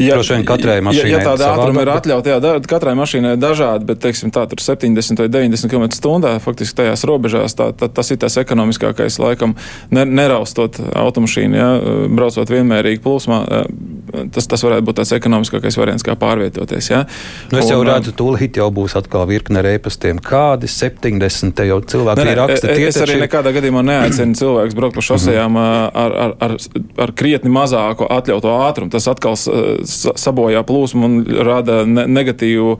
Ja, 0.00 0.16
Droši 0.16 0.36
vien 0.36 0.46
katrai 0.48 0.78
mašīnai 0.84 1.10
ja, 1.10 1.20
ja 1.20 1.26
tāda 1.26 1.50
ātruma 1.54 1.84
ir 1.84 1.92
atļauta, 1.92 2.32
jā, 2.32 2.52
katrai 2.70 2.94
mašīnai 2.98 3.34
ir 3.36 3.42
dažādi, 3.42 3.88
bet 3.88 4.02
teiksim, 4.04 4.32
tā, 4.34 4.46
70 4.48 5.22
vai 5.24 5.28
90 5.32 5.72
km/h 5.72 6.34
faktiski 6.44 6.78
tajās 6.82 7.04
robežās 7.08 7.56
tā, 7.58 7.70
tā, 7.76 7.88
tas 7.92 8.12
ir 8.14 8.20
tas 8.22 8.38
ekonomiskākais, 8.42 9.18
laikam, 9.22 9.56
ne, 9.90 10.06
neraustot 10.08 10.80
automašīnu, 10.80 11.58
ja, 11.58 11.68
braucot 12.12 12.52
vienmērīgi 12.52 13.02
plūsmā. 13.04 13.40
Tas, 14.32 14.46
tas 14.50 14.62
varētu 14.64 14.84
būt 14.84 14.98
tāds 15.00 15.14
ekonomiskākais 15.16 15.78
variants, 15.78 16.04
kā 16.04 16.16
pārvietoties. 16.18 16.90
Ja. 16.90 17.04
Nu, 17.52 17.60
es 17.62 17.70
jau 17.70 17.78
un, 17.80 17.88
redzu, 17.88 18.12
tūlīt 18.16 18.58
jau 18.60 18.68
būs 18.74 18.96
atkal 18.98 19.24
virkne 19.30 19.62
rēpastiem. 19.64 20.20
Kādi 20.24 20.68
70 20.70 21.54
te 21.56 21.66
jau 21.68 21.78
cilvēki 21.80 22.26
ne, 22.26 22.34
raksta? 22.36 22.72
Es 22.72 22.98
arī 23.00 23.16
taču... 23.16 23.22
nekādā 23.22 23.54
gadījumā 23.56 23.84
neaicinu 23.86 24.36
cilvēkus 24.38 24.76
braukt 24.76 24.98
pa 24.98 25.04
šosejām 25.06 25.56
-hmm. 25.56 25.90
ar, 26.04 26.16
ar, 26.24 26.34
ar, 26.46 26.56
ar 27.06 27.14
krietni 27.16 27.52
mazāku 27.52 28.08
atļautu 28.10 28.52
ātrumu. 28.52 28.92
Tas 28.92 29.08
atkal 29.08 29.38
sabojā 29.86 30.62
plūsmu 30.68 31.08
un 31.08 31.16
rada 31.46 31.82
ne 31.88 32.06
negatīvu 32.10 32.76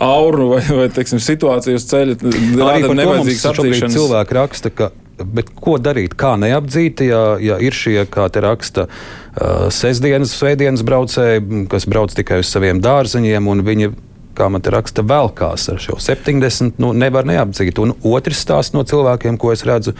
auru 0.00 0.50
vai, 0.54 0.64
vai 0.80 0.90
teiksim, 0.92 1.22
situāciju 1.22 1.80
uz 1.80 1.88
ceļa. 1.90 2.18
Rada 2.60 2.92
nevajadzīgas 2.92 3.48
apzīšanas. 3.52 3.96
Cilvēki 3.98 4.38
raksta, 4.40 4.74
ka 4.74 4.92
Bet 5.14 5.52
ko 5.54 5.76
darīt? 5.78 6.16
Kā 6.18 6.32
neapdzīt, 6.40 7.04
ja, 7.06 7.36
ja 7.38 7.58
ir 7.62 7.76
šie, 7.76 8.00
kā 8.10 8.26
te 8.34 8.42
raksta, 8.42 8.88
uh, 8.88 9.68
sestdienas, 9.70 10.34
svētdienas 10.34 10.82
braucēji, 10.86 11.66
kas 11.70 11.86
brauc 11.90 12.16
tikai 12.18 12.40
uz 12.42 12.50
saviem 12.50 12.80
dārziņiem, 12.82 13.46
un 13.50 13.62
viņi 13.66 13.92
kā 14.36 14.48
man 14.52 14.62
te 14.64 14.72
raksta, 14.74 15.04
velkās 15.06 15.68
ar 15.72 15.80
šo 15.82 15.98
70, 16.02 16.78
nu, 16.82 16.92
nevar 16.96 17.26
neapdzīt. 17.28 17.78
Un 17.82 17.94
otrs 18.06 18.42
stāsts 18.44 18.74
no 18.76 18.84
cilvēkiem, 18.86 19.38
ko 19.40 19.52
es 19.54 19.64
redzu 19.66 19.94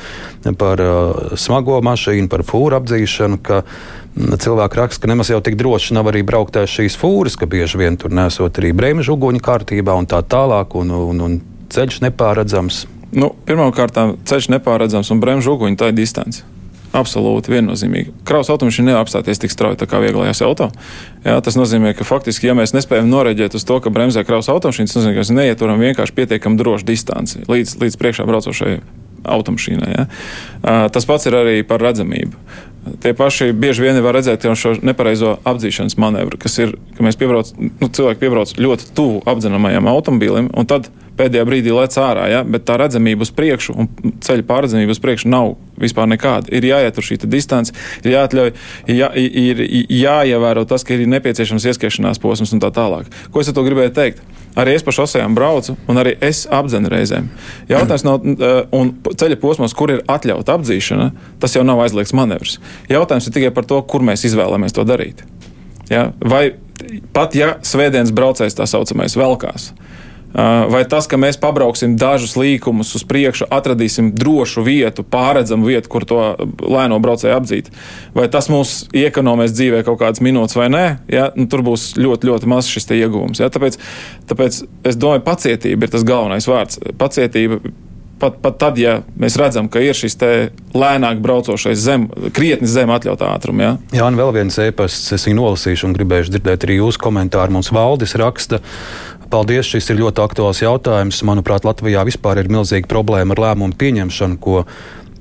par 0.60 0.82
uh, 0.82 1.34
smago 1.40 1.80
mašīnu, 1.84 2.30
par 2.32 2.44
fūru 2.46 2.78
apdzīšanu, 2.80 3.40
ka 3.44 3.62
mm, 3.64 4.38
cilvēki 4.44 4.80
raksta, 4.80 5.04
ka 5.04 5.12
nemaz 5.12 5.32
jau 5.32 5.40
tik 5.44 5.58
droši 5.60 5.98
nav 5.98 6.12
arī 6.12 6.24
braukt 6.26 6.58
ar 6.60 6.70
šīs 6.70 6.98
fūras, 7.00 7.38
ka 7.40 7.50
bieži 7.50 7.80
vien 7.80 7.98
tur 8.00 8.14
nesot 8.14 8.62
arī 8.62 8.74
bremžu 8.76 9.16
uguņu 9.18 9.42
kārtībā 9.44 9.96
un 9.98 10.10
tā 10.10 10.22
tālāk, 10.22 10.78
un, 10.80 10.94
un, 10.94 11.22
un 11.28 11.38
ceļš 11.74 12.02
nepārredzams. 12.08 12.84
Nu, 13.14 13.30
Pirmkārt, 13.46 13.98
ceļš 14.26 14.50
nepārredzams 14.56 15.12
un 15.14 15.22
bremžu 15.22 15.54
uguņu 15.54 15.78
tā 15.80 15.92
ir 15.92 15.98
distance. 15.98 16.53
Absolūti 16.94 17.50
viennozīmīgi. 17.50 18.12
Kraus 18.28 18.50
automašīna 18.54 18.92
nevar 18.92 19.02
apstāties 19.02 19.40
tik 19.42 19.50
strauji 19.50 19.88
kā 19.90 19.98
vieglajās 20.02 20.44
auto. 20.46 20.68
Jā, 21.24 21.40
tas 21.42 21.56
nozīmē, 21.58 21.90
ka 21.98 22.06
faktiski, 22.06 22.46
ja 22.46 22.54
mēs 22.54 22.74
nespējam 22.76 23.08
noreģēt 23.10 23.56
uz 23.58 23.66
to, 23.66 23.80
ka 23.82 23.90
bremzē 23.90 24.22
kraus 24.26 24.50
automašīna, 24.52 24.86
tas 24.86 25.00
nozīmē, 25.00 25.16
ka 25.16 25.24
mēs 25.24 25.32
neieturam 25.34 25.82
vienkārši 25.82 26.14
pietiekami 26.14 26.60
drošu 26.60 26.86
distanci 26.86 27.42
līdz, 27.50 27.74
līdz 27.82 27.98
priekšā 27.98 28.28
braucošai 28.30 28.76
automašīnai. 29.24 29.90
Ja? 29.90 30.06
Tas 30.94 31.08
pats 31.08 31.26
ir 31.26 31.38
arī 31.40 31.58
par 31.66 31.82
redzamību. 31.82 32.38
Tie 33.00 33.14
paši 33.16 33.52
bieži 33.56 33.86
vien 33.86 33.98
var 34.04 34.18
redzēt 34.18 34.44
šo 34.60 34.74
nepareizo 34.84 35.38
apdzīšanas 35.48 35.96
manevru, 36.00 36.38
kas 36.40 36.58
ir, 36.60 36.74
ka 36.96 37.06
mēs 37.06 37.16
piebrauc, 37.20 37.54
nu, 37.56 37.88
cilvēki 37.88 38.20
piebrauc 38.20 38.52
ļoti 38.60 38.90
tuvu 38.96 39.22
apdzenamajam 39.30 39.88
automobīlim, 39.88 40.50
un 40.52 40.68
tad 40.68 40.90
pēdējā 41.18 41.44
brīdī 41.48 41.74
lec 41.74 41.96
ārā, 42.00 42.26
ja? 42.32 42.42
bet 42.46 42.66
tā 42.68 42.78
redzamība 42.80 43.26
uz 43.26 43.32
priekšu 43.34 43.76
un 43.76 43.90
ceļa 44.24 44.46
pārredzamība 44.48 44.94
uz 44.94 45.00
priekšu 45.02 45.30
nav 45.32 45.54
vispār 45.80 46.08
nekāda. 46.10 46.50
Ir 46.54 46.66
jāietur 46.68 47.06
šī 47.06 47.18
distance, 47.26 47.74
ir 48.04 48.14
jāatļauj, 48.14 48.52
jā, 48.94 49.10
ir 49.18 49.62
jāievēro 49.90 50.64
tas, 50.70 50.86
ka 50.86 50.94
ir 50.94 51.06
nepieciešams 51.10 51.66
ieskiešanās 51.72 52.22
posms 52.22 52.54
un 52.54 52.62
tā 52.62 52.70
tālāk. 52.74 53.10
Ko 53.34 53.42
es 53.42 53.50
ar 53.50 53.56
to 53.58 53.66
gribēju 53.66 53.94
teikt? 53.96 54.22
Arī 54.58 54.76
es 54.78 54.84
pa 54.86 54.94
šosejām 54.94 55.34
braucu, 55.34 55.74
un 55.90 55.98
arī 55.98 56.12
es 56.22 56.44
apdzenu 56.46 56.90
reizēm. 56.92 57.26
Jautājums 57.70 58.04
nav, 58.06 58.26
un 58.76 58.92
ceļa 59.10 59.38
posmos, 59.42 59.74
kur 59.74 59.90
ir 59.96 60.04
atļauta 60.06 60.54
apdzīšana, 60.54 61.08
tas 61.42 61.56
jau 61.56 61.64
nav 61.66 61.82
aizliegts 61.82 62.14
manevrs. 62.14 62.60
Jautājums 62.90 63.26
ir 63.26 63.34
tikai 63.34 63.50
par 63.56 63.66
to, 63.66 63.80
kur 63.90 64.06
mēs 64.06 64.22
izvēlamies 64.30 64.76
to 64.76 64.86
darīt. 64.86 65.24
Ja? 65.90 66.12
Vai 66.22 66.52
pat 67.14 67.34
ja 67.34 67.56
svētdienas 67.66 68.14
braucējs 68.14 68.56
tā 68.58 68.66
saucamais 68.70 69.18
velkās, 69.18 69.72
Vai 70.34 70.80
tas, 70.90 71.06
ka 71.06 71.18
mēs 71.20 71.38
pabrauksim 71.38 71.94
dažus 71.98 72.34
līkumus 72.34 72.90
uz 72.98 73.04
priekšu, 73.06 73.46
atradīsim 73.54 74.10
drošu 74.18 74.64
vietu, 74.66 75.04
pāredzamu 75.06 75.68
vietu, 75.70 75.90
kur 75.92 76.06
to 76.10 76.18
lēno 76.58 76.98
braucēju 77.02 77.36
apdzīt, 77.36 77.70
vai 78.16 78.26
tas 78.32 78.50
mums 78.50 78.80
iekonomēs 78.90 79.54
dzīvē 79.54 79.84
kaut 79.86 80.00
kādas 80.02 80.24
minūtes 80.24 80.58
vai 80.58 80.66
nē, 80.74 80.84
ja? 81.12 81.28
nu, 81.38 81.46
tur 81.50 81.62
būs 81.66 81.92
ļoti, 82.00 82.32
ļoti 82.32 82.50
maz 82.50 82.66
šis 82.70 82.90
ieguvums. 82.98 83.44
Ja? 83.44 83.52
Tāpēc, 83.54 83.78
tāpēc 84.30 84.60
es 84.90 84.98
domāju, 84.98 85.22
pacietība 85.28 85.86
ir 85.86 85.94
tas 85.94 86.06
galvenais 86.08 86.50
vārds. 86.50 86.82
Pacietība 86.98 87.62
pat, 88.24 88.38
pat 88.42 88.58
tad, 88.60 88.78
ja 88.80 88.98
mēs 89.20 89.36
redzam, 89.40 89.68
ka 89.70 89.82
ir 89.82 89.96
šis 89.96 90.16
lēnāk 90.74 91.20
braucošais 91.24 91.80
zem, 91.80 92.06
krietni 92.34 92.68
zem 92.70 92.92
atļautā 92.94 93.30
ātruma. 93.34 93.66
Ja? 93.66 93.72
Jā, 93.98 94.06
un 94.08 94.18
vēl 94.18 94.32
viens 94.38 94.58
e-pasts, 94.62 95.12
es 95.16 95.26
viņu 95.28 95.40
nolasīšu 95.40 95.88
un 95.88 95.96
gribēšu 95.96 96.34
dzirdēt 96.34 96.66
arī 96.66 96.78
jūsu 96.80 97.02
komentāru. 97.04 97.56
Mums 97.56 97.72
valdis 97.74 98.16
raksta, 98.20 98.60
Paldies, 99.34 99.66
šis 99.66 99.88
ir 99.90 99.98
ļoti 99.98 100.22
aktuāls 100.22 100.60
jautājums. 100.62 101.18
Manuprāt, 101.26 101.64
Latvijā 101.66 102.04
vispār 102.06 102.38
ir 102.38 102.50
milzīga 102.54 102.86
problēma 102.86 103.34
ar 103.34 103.40
lēmumu 103.42 103.74
pieņemšanu, 103.80 104.36
ko 104.38 104.60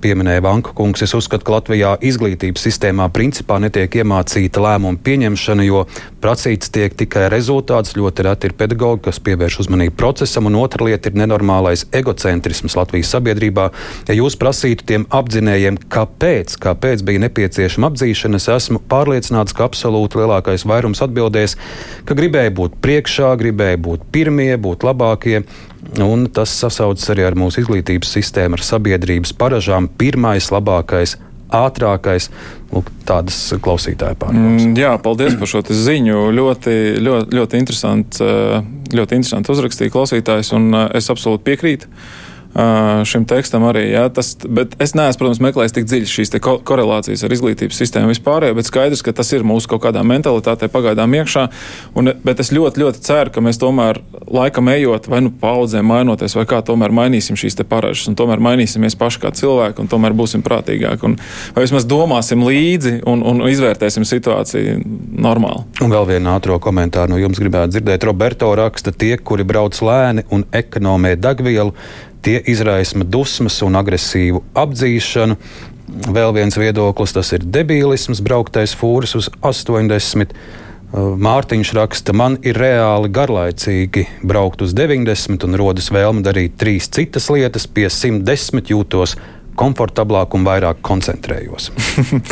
pieminēja 0.03 0.43
Vanka 0.43 0.73
kungs. 0.75 1.03
Es 1.05 1.13
uzskatu, 1.15 1.45
ka 1.47 1.55
Latvijā 1.55 1.93
izglītības 2.03 2.65
sistēmā 2.67 3.07
principā 3.15 3.59
netiek 3.63 4.01
iemācīta 4.01 4.61
lēmumu 4.63 4.99
pieņemšana, 5.05 5.65
jo 5.67 5.85
prasīts 6.23 6.71
tiek 6.73 6.95
tikai 6.99 7.29
rezultāts. 7.33 7.95
Ļoti 7.97 8.27
reti 8.27 8.49
ir 8.49 8.55
pedagogi, 8.59 9.05
kas 9.07 9.21
pievērš 9.23 9.59
uzmanību 9.65 9.95
procesam, 9.99 10.49
un 10.49 10.59
otra 10.59 10.87
lieta 10.87 11.11
ir 11.11 11.19
nenormālais 11.23 11.85
egocentrisms 11.95 12.77
Latvijas 12.79 13.13
sabiedrībā. 13.15 13.69
Ja 14.09 14.17
jūs 14.17 14.37
prasītu 14.39 14.87
tiem 14.91 15.07
apdzinējiem, 15.13 15.81
kāpēc, 15.93 16.57
kāpēc 16.63 17.03
bija 17.07 17.25
nepieciešama 17.25 17.91
apdzīšana, 17.91 18.41
es 18.41 18.49
esmu 18.51 18.83
pārliecināts, 18.91 19.55
ka 19.55 19.67
absolūti 19.69 20.21
lielākais 20.21 20.67
vairums 20.69 21.03
atbildēs, 21.05 21.57
ka 22.07 22.17
gribēja 22.17 22.55
būt 22.55 22.79
priekšā, 22.83 23.35
gribēja 23.39 23.79
būt 23.83 24.09
pirmie, 24.13 24.51
būt 24.59 24.87
labākie. 24.87 25.43
Un 26.03 26.25
tas 26.33 26.53
sasaucas 26.57 27.05
arī 27.13 27.27
ar 27.27 27.37
mūsu 27.37 27.61
izglītības 27.61 28.15
sistēmu, 28.15 28.57
ar 28.57 28.65
sabiedrības 28.65 29.35
paražām. 29.37 29.89
Pirmais, 29.99 30.49
labākais, 30.53 31.17
ātrākais. 31.53 32.29
Lūk, 32.73 32.89
tādas 33.05 33.37
klausītāja 33.61 34.17
pārdomas. 34.17 34.63
Mm, 34.65 34.77
jā, 34.79 34.95
paldies 35.03 35.37
par 35.37 35.51
šo 35.51 35.61
ziņu. 35.67 36.27
Ļoti, 36.33 36.75
ļoti, 37.05 37.37
ļoti 37.37 37.61
interesanti, 37.61 38.29
ļoti 38.97 39.19
interesanti 39.19 39.53
uzrakstīja 39.53 39.93
klausītājs, 39.93 40.53
un 40.57 40.71
es 40.89 41.11
absolūti 41.13 41.45
piekrītu 41.51 41.91
šim 43.09 43.25
tekstam 43.25 43.65
arī. 43.65 43.87
Jā, 43.93 44.05
tas, 44.13 44.33
bet 44.45 44.75
es 44.83 44.93
neesmu, 44.97 45.19
protams, 45.19 45.41
meklējis 45.41 45.73
tik 45.73 45.87
dziļi 45.89 46.09
šīs 46.09 46.33
ko 46.43 46.59
korelācijas 46.65 47.25
ar 47.25 47.33
izglītības 47.33 47.79
sistēmu 47.81 48.11
vispār, 48.13 48.45
bet 48.53 48.69
skaidrs, 48.69 49.01
ka 49.05 49.13
tas 49.15 49.31
ir 49.33 49.45
mūsu 49.47 49.71
kaut 49.71 49.83
kādā 49.87 50.03
mentalitātē 50.05 50.69
pagaidām 50.71 51.15
iekšā. 51.17 51.47
Un, 51.97 52.13
bet 52.25 52.43
es 52.43 52.51
ļoti, 52.53 52.83
ļoti 52.83 53.01
ceru, 53.05 53.33
ka 53.33 53.41
mēs 53.41 53.57
tomēr 53.61 54.01
laikam 54.29 54.69
ejot, 54.73 55.09
vai 55.09 55.23
nu 55.25 55.33
paudzēm 55.41 55.89
mainoties, 55.89 56.37
vai 56.37 56.45
kā 56.49 56.61
tomēr 56.65 56.93
mainīsim 56.93 57.39
šīs 57.39 57.57
paražas, 57.69 58.05
un 58.11 58.17
tomēr 58.19 58.43
mainīsimies 58.43 58.97
paši 58.99 59.23
kā 59.23 59.33
cilvēki, 59.33 59.81
un 59.81 59.89
tomēr 59.89 60.13
būsim 60.17 60.45
prātīgāki. 60.45 61.09
Un, 61.09 61.17
vai 61.55 61.65
vismaz 61.65 61.87
domāsim 61.89 62.45
līdzi 62.45 62.99
un, 63.09 63.25
un 63.25 63.43
izvērtēsim 63.49 64.05
situāciju 64.05 64.79
normāli. 65.25 65.65
Un 65.81 65.93
vēl 65.93 66.09
vienu 66.15 66.33
ātrā 66.35 66.59
komentāru 66.61 67.15
no 67.15 67.21
jums 67.21 67.41
gribētu 67.41 67.77
dzirdēt. 67.77 68.05
Roberto 68.09 68.53
raksta, 68.57 68.93
tie, 68.93 69.15
kuri 69.17 69.45
brauc 69.47 69.77
lēni 69.81 70.27
un 70.33 70.45
ekonomē 70.53 71.15
degvielu, 71.17 71.73
Tie 72.23 72.39
izraisa 72.47 73.03
dusmas 73.03 73.59
un 73.65 73.75
agresīvu 73.75 74.43
apdzīšanu. 74.55 75.35
Vēl 76.15 76.31
viens 76.33 76.55
viedoklis- 76.55 77.13
tas 77.17 77.33
ir 77.35 77.43
debīlisms, 77.43 78.21
brauktais 78.23 78.75
fūris 78.75 79.15
uz 79.19 79.29
80. 79.41 80.31
Uh, 80.93 81.17
Mārtiņš 81.17 81.73
raksta, 81.73 82.13
man 82.13 82.37
ir 82.45 82.53
reāli 82.53 83.09
garlaicīgi 83.09 84.05
braukt 84.23 84.61
uz 84.61 84.73
90 84.73 85.43
un 85.43 85.55
rodas 85.57 85.89
vēlme 85.89 86.21
darīt 86.21 86.53
trīs 86.55 86.87
citas 86.87 87.29
lietas, 87.33 87.65
pie 87.67 87.89
110 87.89 88.69
jūtos 88.69 89.15
komfortablāk 89.55 90.35
un 90.37 90.45
vairāk 90.45 90.81
koncentrējos. 90.81 91.71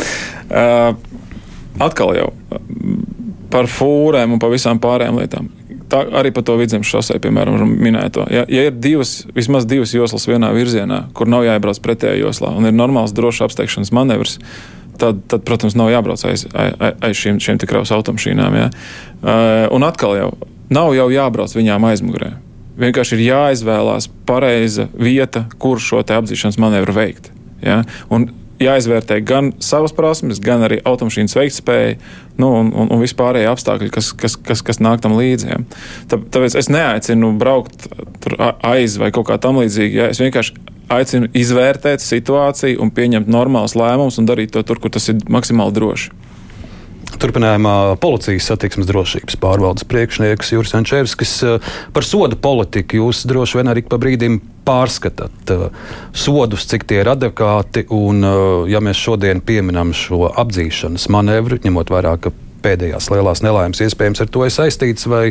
uh, 0.62 0.94
atkal 1.82 2.14
jau 2.16 2.30
par 3.50 3.68
fūrēm 3.68 4.32
un 4.32 4.40
par 4.40 4.54
visām 4.54 4.80
pārējām 4.80 5.18
lietām 5.20 5.50
tā, 5.92 6.02
arī 6.20 6.32
par 6.34 6.46
to 6.48 6.56
vidzemes 6.60 6.88
šosei, 6.88 7.20
piemēram, 7.22 7.62
minēto. 7.78 8.24
Ja, 8.32 8.46
ja 8.48 8.68
ir 8.68 8.76
divas, 8.76 9.22
vismaz 9.36 9.68
divas 9.68 9.92
joslas 9.94 10.26
vienā 10.28 10.52
virzienā, 10.56 11.04
kur 11.16 11.30
nav 11.30 11.44
jāiebrauc 11.46 11.80
pretējā 11.84 12.16
joslā 12.22 12.54
un 12.56 12.68
ir 12.68 12.76
normāls 12.76 13.14
drošs 13.16 13.44
apsteigšanas 13.46 13.92
manevrs, 13.94 14.38
tad, 15.00 15.20
tad 15.30 15.44
protams, 15.48 15.76
nav 15.78 15.92
jābrauc 15.92 16.24
aiz, 16.28 16.46
aiz, 16.52 16.78
aiz 16.80 17.20
šīm, 17.20 17.40
šīm 17.42 17.60
kraus 17.68 17.92
automašīnām. 17.94 18.58
Ja. 18.58 18.70
Uh, 19.22 19.68
un 19.76 19.86
atkal 19.86 20.16
jau 20.18 20.32
nav 20.72 20.94
jau 20.96 21.08
jābrauc 21.12 21.54
viņām 21.56 21.86
aizmugurē. 21.90 22.32
Vienkārši 22.80 23.18
ir 23.18 23.26
jāizvēlās 23.26 24.08
pareiza 24.28 24.88
vieta, 24.96 25.44
kur 25.60 25.80
šo 25.82 26.00
apzīšanas 26.00 26.58
manevru 26.62 26.94
veikt. 26.96 27.28
Ja? 27.62 27.82
Un 28.12 28.30
jāizvērtē 28.64 29.20
gan 29.26 29.52
savas 29.62 29.94
prasmes, 29.96 30.40
gan 30.42 30.64
arī 30.66 30.80
automašīnas 30.88 31.36
veiktspēja 31.38 31.96
nu, 32.40 32.48
un, 32.48 32.72
un, 32.72 32.90
un 32.94 33.02
vispārējie 33.02 33.50
apstākļi, 33.50 33.90
kas, 33.94 34.12
kas, 34.18 34.36
kas, 34.40 34.64
kas 34.66 34.82
nāk 34.82 35.02
tam 35.04 35.16
līdzi. 35.18 35.50
Ja. 35.52 35.60
Tā, 36.10 36.18
tāpēc 36.22 36.56
es 36.58 36.70
neaicinu 36.72 37.34
braukt 37.38 37.88
aiz 38.64 38.98
vai 39.00 39.12
kaut 39.14 39.28
kā 39.30 39.38
tam 39.42 39.60
līdzīga. 39.62 39.98
Ja. 39.98 40.10
Es 40.14 40.22
vienkārši 40.22 40.56
aicinu 40.92 41.30
izvērtēt 41.36 42.04
situāciju 42.04 42.80
un 42.82 42.92
pieņemt 42.94 43.30
normālus 43.30 43.76
lēmumus 43.78 44.20
un 44.20 44.28
darīt 44.28 44.54
to 44.56 44.64
tur, 44.66 44.80
kur 44.82 44.92
tas 44.92 45.08
ir 45.12 45.22
maksimāli 45.32 45.76
droši. 45.78 46.12
Turpinājumā 47.20 47.98
policijas 48.00 48.46
satiksmes 48.48 48.88
drošības 48.88 49.36
pārvaldes 49.42 49.84
priekšnieks 49.88 50.52
Juris 50.54 50.72
Ančevskis 50.76 51.32
eh, 51.44 51.72
par 51.92 52.06
sodu 52.06 52.38
politiku. 52.40 53.02
Jūs 53.02 53.24
droši 53.28 53.58
vien 53.58 53.72
arī 53.72 53.82
pa 53.84 53.98
brīdim 54.00 54.38
pārskatāt 54.66 55.52
eh, 55.52 55.66
sodus, 56.16 56.64
cik 56.70 56.86
tie 56.88 57.02
ir 57.02 57.10
adekvāti. 57.12 57.84
Un, 57.92 58.24
eh, 58.24 58.44
ja 58.72 58.80
mēs 58.84 59.00
šodien 59.02 59.42
pieminam 59.44 59.92
šo 59.96 60.30
apdzīšanas 60.30 61.08
manevru, 61.12 61.60
ņemot 61.64 61.92
vērā, 61.92 62.14
ka 62.22 62.32
pēdējās 62.62 63.10
lielās 63.10 63.42
nelaimes 63.42 63.82
iespējams 63.82 64.22
ar 64.22 64.30
to 64.32 64.46
ir 64.46 64.54
saistīts, 64.54 65.08
vai, 65.10 65.24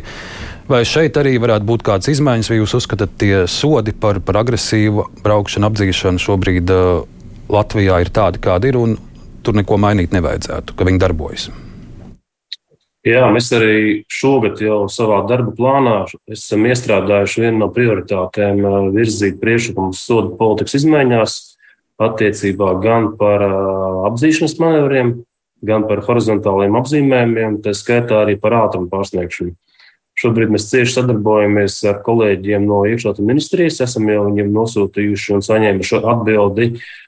vai 0.69 0.83
šeit 0.87 1.17
arī 1.17 1.37
varētu 1.41 1.67
būt 1.69 1.87
kādas 1.87 2.11
izmaiņas, 2.11 2.51
vai 2.51 2.59
jūs 2.59 2.75
uzskatāt, 2.81 3.15
tie 3.23 3.33
sodi 3.49 3.95
par, 3.95 4.19
par 4.19 4.41
agresīvu 4.43 5.07
braukšanu, 5.23 5.71
apdzīšanu 5.71 6.21
šobrīd 6.27 6.75
Latvijā 7.51 8.03
ir 8.03 8.11
tādi, 8.11 8.43
kādi 8.43 8.71
ir, 8.71 8.79
un 8.83 8.99
tur 9.47 9.55
neko 9.57 9.79
mainīt 9.79 10.11
nevajadzētu, 10.15 10.75
ka 10.75 10.91
viņi 10.91 11.05
darbojas? 11.07 11.49
Jā, 13.01 13.23
mēs 13.33 13.47
arī 13.57 14.03
šogad 14.13 14.59
jau 14.61 14.83
savā 14.91 15.23
darba 15.25 15.55
plānā 15.57 15.95
esam 16.29 16.67
iestrādājuši 16.69 17.47
vienu 17.47 17.63
no 17.63 17.69
prioritātēm 17.73 18.61
virzīt 18.93 19.39
priekšlikumus 19.41 20.03
sodu 20.05 20.35
politikas 20.37 20.77
izmaiņās 20.77 21.37
attiecībā 22.01 22.75
gan 22.83 23.15
par 23.17 23.41
apzīšanas 24.11 24.53
manevriem, 24.61 25.15
gan 25.65 25.87
par 25.89 26.03
horizontāliem 26.05 26.77
apzīmējumiem, 26.77 27.57
tā 27.65 27.73
skaitā 27.77 28.21
arī 28.21 28.37
par 28.41 28.59
ātrumu 28.59 28.89
pārsniegšanu. 28.93 29.55
Šobrīd 30.21 30.53
mēs 30.53 30.67
cieši 30.69 30.99
sadarbojamies 30.99 31.79
ar 31.89 32.03
kolēģiem 32.05 32.67
no 32.69 32.83
iekšlietu 32.85 33.25
ministrijas. 33.25 33.79
Esam 33.81 34.09
jau 34.11 34.27
viņiem 34.27 34.51
nosūtījuši 34.53 35.37
un 35.37 35.45
saņēmuši 35.45 36.01
atbildi 36.13 36.67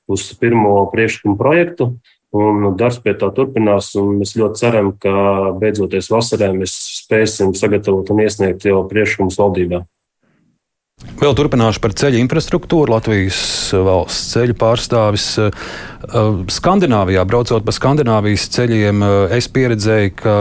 uz 0.09 0.25
pirmo 0.41 0.79
priekšlikumu 0.89 1.37
projektu. 1.37 1.91
Un 2.33 2.63
darbs 2.73 2.97
pie 3.03 3.13
tā 3.13 3.27
turpinās, 3.35 3.91
un 3.99 4.15
mēs 4.17 4.33
ļoti 4.39 4.57
ceram, 4.57 4.87
ka 4.97 5.53
beidzoties 5.61 6.09
vasarai 6.09 6.49
mēs 6.57 6.73
spēsim 7.03 7.53
sagatavot 7.53 8.09
un 8.09 8.23
iesniegt 8.25 8.65
jau 8.65 8.79
priekšlikumus 8.89 9.37
valdībā. 9.37 9.83
Vēl 11.19 11.35
turpināšu 11.35 11.81
par 11.83 11.93
ceļu 11.99 12.17
infrastruktūru. 12.23 12.93
Latvijas 12.93 13.37
valsts 13.85 14.33
ceļu 14.33 14.55
pārstāvis 14.57 15.27
Skandināvijā, 16.57 17.23
braucot 17.27 17.65
pa 17.65 17.75
Skandināvijas 17.75 18.47
ceļiem, 18.55 19.05
es 19.35 19.49
pieredzēju, 19.51 20.13
ka 20.17 20.35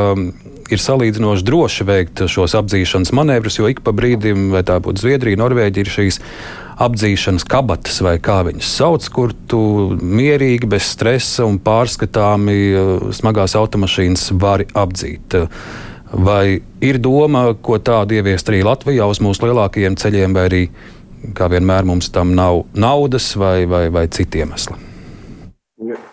ir 0.72 0.80
salīdzinoši 0.80 1.44
droši 1.44 1.86
veikt 1.88 2.24
šos 2.30 2.56
apdzīšanas 2.56 3.12
manevrus, 3.16 3.58
jo 3.60 3.68
ik 3.68 3.82
pa 3.84 3.92
brīdim, 3.96 4.50
vai 4.54 4.62
tā 4.66 4.78
būtu 4.82 5.04
Zviedrija, 5.04 5.40
Norvēģija, 5.42 5.84
ir 5.84 5.92
šīs 5.92 6.20
apdzīšanas 6.80 7.44
kabatas, 7.48 8.00
vai 8.04 8.16
kā 8.22 8.40
viņas 8.48 8.74
sauc, 8.78 9.08
kur 9.12 9.34
tu 9.48 9.62
mierīgi, 10.00 10.68
bez 10.70 10.92
stresa 10.94 11.46
un 11.48 11.58
pārskatāmi 11.62 12.58
eh, 12.70 12.92
smagās 13.16 13.56
automašīnas 13.58 14.30
vari 14.40 14.68
apdzīt. 14.72 15.36
Vai 16.12 16.60
ir 16.84 16.98
doma, 17.00 17.46
ko 17.64 17.78
tādu 17.80 18.18
ieviest 18.18 18.50
arī 18.52 18.60
Latvijā 18.66 19.06
uz 19.08 19.22
mūsu 19.24 19.46
lielākajiem 19.48 19.96
ceļiem, 19.96 20.36
vai 20.36 20.46
arī, 20.50 20.62
kā 21.36 21.48
vienmēr, 21.48 21.88
mums 21.88 22.12
tam 22.12 22.34
nav 22.36 22.66
naudas 22.76 23.32
vai, 23.40 23.64
vai, 23.64 23.86
vai 23.92 24.06
citi 24.12 24.42
iemesli? 24.44 24.76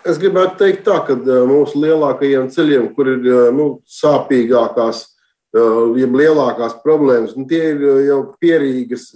Es 0.08 0.18
gribētu 0.18 0.56
teikt, 0.64 0.82
tā, 0.88 0.98
ka 1.06 1.14
eh, 1.14 1.42
mūsu 1.46 1.80
lielākajiem 1.84 2.48
ceļiem, 2.52 2.90
kur 2.96 3.12
ir 3.12 3.26
eh, 3.28 3.48
nu, 3.54 3.70
sāpīgākās 4.00 5.04
jeb 5.52 6.14
lielākās 6.14 6.76
problēmas, 6.84 7.34
un 7.34 7.48
tie 7.50 7.72
ir 7.72 7.80
jau 8.06 8.20
pierīgas, 8.42 9.08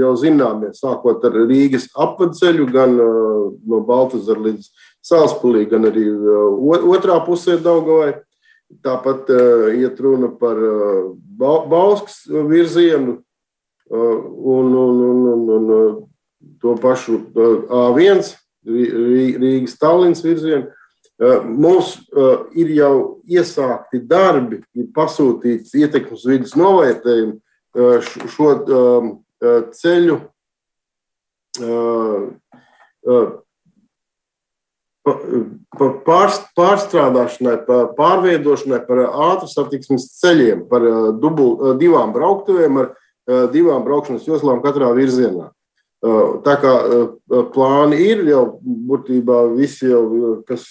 jau 0.00 0.12
zināmie, 0.18 0.72
sākot 0.74 1.24
ar 1.28 1.36
Rīgas 1.46 1.88
apceļu, 1.94 2.66
gan 2.74 2.96
no 2.96 3.82
Baltazara 3.86 4.48
līdz 4.48 4.70
Sālspulī, 5.06 5.66
gan 5.70 5.86
arī 5.86 6.08
otrā 6.90 7.20
pusē 7.26 7.60
Daugavai. 7.62 8.16
Tāpat 8.82 9.28
iet 9.78 10.00
runa 10.02 10.32
par 10.34 10.58
Bauskas 11.38 12.24
virzienu 12.26 13.20
un, 13.86 14.72
un, 14.74 15.04
un, 15.06 15.20
un, 15.30 15.44
un 15.54 16.00
to 16.58 16.74
pašu 16.82 17.20
A1, 17.70 18.32
Rīgas 18.66 19.78
Tallinas 19.78 20.24
virzienu. 20.26 20.66
Eh, 21.16 21.40
mums 21.48 21.94
uh, 22.12 22.44
ir 22.52 22.74
jau 22.76 22.96
iesākti 23.24 24.02
darbi, 24.04 24.58
ir 24.76 24.90
pasūtīts 24.92 25.72
ietekmes 25.80 26.26
vidas 26.28 26.52
novērtējumi 26.60 27.32
uh, 27.32 28.04
šo 28.34 28.50
ceļu 29.76 30.18
pārstrādāšanai, 36.06 37.56
pārveidošanai 37.96 38.80
par 38.84 39.02
ātras 39.06 39.56
satiksmes 39.56 40.08
ceļiem, 40.20 40.66
par 40.68 40.84
dubul, 41.16 41.78
divām 41.80 42.12
brauktuvēm 42.12 42.80
ar 42.82 42.92
divām 43.54 43.86
braukšanas 43.86 44.28
joslām 44.28 44.60
katrā 44.64 44.92
virzienā. 44.96 45.48
Tā 46.46 46.54
kā 46.60 46.72
plāni 47.54 47.98
ir 48.04 48.24
jau 48.28 48.42
būtībā 48.62 49.46
visi, 49.56 49.88
jau, 49.88 50.42
kas 50.48 50.68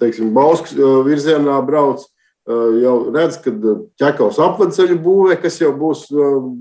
teiksim, 0.00 0.32
Bauskas 0.34 0.74
virzienā 1.06 1.60
brauc, 1.64 2.02
jau 2.50 2.94
redz, 3.14 3.38
ka 3.44 3.52
ķekavas 4.00 4.40
apvedceļu 4.42 4.98
būvē, 5.04 5.36
kas 5.40 5.60
jau 5.60 5.70
būs, 5.76 6.08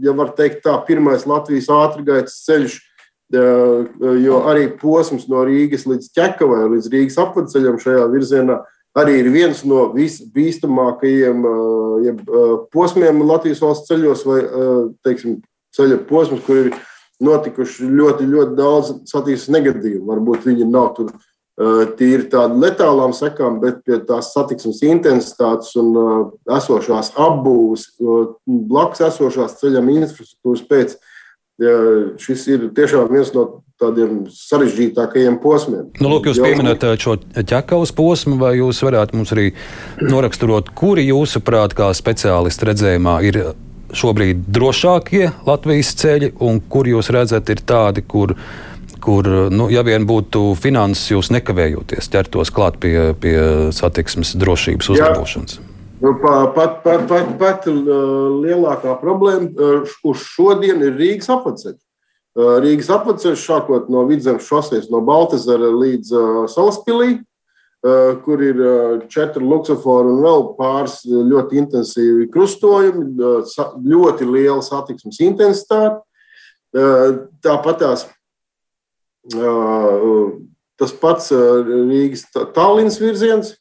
ja 0.06 0.14
var 0.16 0.36
teikt 0.38 0.62
tā, 0.68 0.78
pirmais 0.86 1.26
Latvijas 1.28 1.72
ātrgaitas 1.74 2.44
ceļš, 2.46 2.78
jo 3.34 4.42
arī 4.50 4.70
posms 4.80 5.28
no 5.30 5.42
Rīgas 5.48 5.88
līdz 5.90 6.12
ķekavai, 6.14 6.68
līdz 6.76 6.92
Rīgas 6.94 7.18
apvedceļam 7.26 7.82
šajā 7.82 8.06
virzienā 8.14 8.62
arī 8.98 9.20
ir 9.22 9.30
viens 9.34 9.62
no 9.68 9.88
visbīstamākajiem 9.94 11.44
posmiem 12.74 13.22
Latvijas 13.26 13.62
valsts 13.64 13.90
ceļos 13.90 14.26
vai, 14.28 14.40
teiksim, 15.06 15.40
ceļa 15.76 16.00
posms, 16.10 16.42
kur 16.46 16.64
ir 16.64 16.72
notikuši 17.24 17.90
ļoti, 17.90 18.28
ļoti 18.30 18.56
daudz 18.58 18.94
satiksmes 19.10 19.52
negadījumu. 19.58 20.08
Varbūt 20.10 20.48
viņi 20.48 20.68
nav 20.70 20.92
tur 20.98 21.12
uh, 21.12 21.86
tīri 22.00 22.30
tādi 22.32 22.60
letālām 22.64 23.14
sekām, 23.16 23.60
bet 23.64 23.84
pie 23.88 24.00
tās 24.08 24.32
satiksmes 24.36 24.82
intensitātes 24.88 25.76
un 25.80 25.94
uh, 26.00 26.18
esošās 26.58 27.14
apbūves, 27.20 27.90
uh, 28.00 28.34
blakus 28.48 29.04
esošās 29.12 29.60
ceļam 29.62 29.92
infrastruktūras 30.00 30.68
pēc. 30.70 31.00
Šis 32.24 32.46
ir 32.48 32.62
tiešām 32.72 33.10
viens 33.12 33.34
no 33.36 33.42
tādiem 33.80 34.22
sarežģītākajiem 34.32 35.42
posmiem. 35.44 35.90
Nu, 36.00 36.08
lūk, 36.14 36.30
jūs 36.30 36.40
pieminat 36.40 36.86
šo 37.04 37.18
ķekavas 37.36 37.92
posmu, 37.96 38.38
vai 38.40 38.54
jūs 38.62 38.80
varētu 38.86 39.20
mums 39.20 39.34
arī 39.36 39.50
noraksturot, 40.00 40.72
kuri 40.72 41.04
jūsuprāt, 41.10 41.76
kā 41.76 41.90
speciālisti 41.96 42.70
redzējumā, 42.70 43.18
ir 43.28 43.42
šobrīd 43.96 44.46
drošākie 44.52 45.30
Latvijas 45.48 45.94
ceļi, 46.00 46.34
un 46.46 46.62
kur 46.72 46.90
jūs 46.90 47.12
redzat, 47.14 47.50
ir 47.50 47.64
tādi, 47.68 48.04
kur, 48.06 48.36
kur 49.04 49.30
nu, 49.54 49.70
ja 49.74 49.84
vien 49.88 50.06
būtu 50.10 50.54
finanses, 50.60 51.12
jūs 51.14 51.32
nekavējoties 51.36 52.12
ķertos 52.14 52.54
klāt 52.56 52.80
pie, 52.84 53.12
pie 53.20 53.36
satiksmes 53.76 54.36
drošības 54.40 54.94
uzlabošanas? 54.96 55.60
Nu, 56.00 56.14
pat, 56.22 56.80
pat, 56.84 57.08
pat, 57.10 57.32
pat 57.40 57.66
lielākā 57.68 58.96
problēma 59.02 59.72
uz 60.08 60.22
šodien 60.24 60.80
ir 60.86 60.96
Rīgas 60.96 61.32
apceļš. 61.34 61.80
Rīgas 62.64 62.92
apceļš 62.94 63.42
sākot 63.44 63.90
no 63.92 64.06
Vidzemes 64.08 64.48
šoseis, 64.48 64.88
no 64.94 65.02
Baltazara 65.04 65.74
līdz 65.76 66.14
Salaspilī. 66.54 67.18
Eh, 67.80 68.16
kur 68.26 68.42
ir 68.44 68.58
eh, 68.60 69.08
četri 69.08 69.40
luksofori 69.40 70.10
un 70.12 70.18
vēl 70.20 70.42
pāris 70.58 70.98
ļoti 71.08 71.62
intensīvi 71.62 72.26
krustojumi, 72.28 73.06
eh, 73.24 73.62
ļoti 73.94 74.28
liela 74.28 74.60
satiksmes 74.60 75.22
intensitāte. 75.24 76.02
Tāpat 77.42 77.80
tās, 77.82 78.04
tas 80.78 80.92
pats 81.02 81.32
Rīgas 81.34 82.28
Tallinas 82.54 83.00
virziens. 83.02 83.56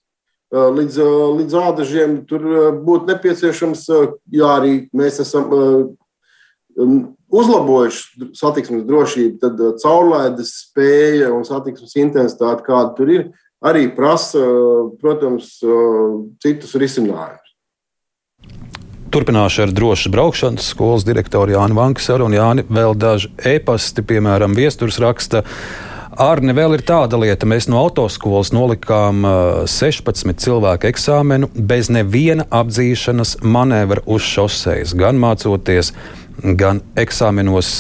Līdz, 0.53 0.99
līdz 1.39 1.57
ādažiem 1.57 2.19
tur 2.29 2.45
būtu 2.85 3.09
nepieciešams, 3.09 3.87
ja 4.29 4.51
arī 4.59 4.91
mēs 4.93 5.23
esam 5.25 5.97
uzlabojuši 6.77 8.29
satiksmes 8.37 8.85
drošību, 8.85 9.41
tad 9.41 9.65
caurlaides 9.81 10.53
spēja 10.67 11.33
un 11.33 11.49
satiksmes 11.49 11.97
intensitāte, 11.97 12.67
kāda 12.69 12.93
tur 12.99 13.15
ir, 13.15 13.27
arī 13.65 13.89
prasa, 13.95 14.43
protams, 15.01 15.59
citus 16.43 16.75
risinājumus. 16.79 17.45
Turpināšu 19.09 19.63
ar 19.65 19.71
drošas 19.73 20.13
braukšanas 20.13 20.67
skolas 20.75 21.05
direktoru 21.09 21.55
Jānu 21.55 21.79
Vankasaru 21.79 22.27
un 22.29 22.35
Jāni 22.37 22.65
vēl 22.69 22.93
daži 22.93 23.31
e-pasti, 23.41 24.05
piemēram, 24.05 24.53
viesturs 24.57 25.01
raksta. 25.01 25.43
Arne, 26.19 26.53
vēl 26.53 26.75
ir 26.77 26.83
tāda 26.85 27.17
lieta, 27.21 27.47
mēs 27.49 27.71
no 27.71 27.79
autoskolas 27.81 28.51
nolikām 28.53 29.23
16 29.71 30.43
cilvēku 30.43 30.91
eksāmenu 30.91 31.49
bez 31.55 31.89
neviena 31.95 32.45
apdzīšanas 32.51 33.39
manevra 33.47 34.03
uz 34.05 34.27
šoseis. 34.27 34.93
Gan 34.99 35.17
mācoties, 35.23 35.95
gan 36.43 36.83
eksāmenos 36.99 37.73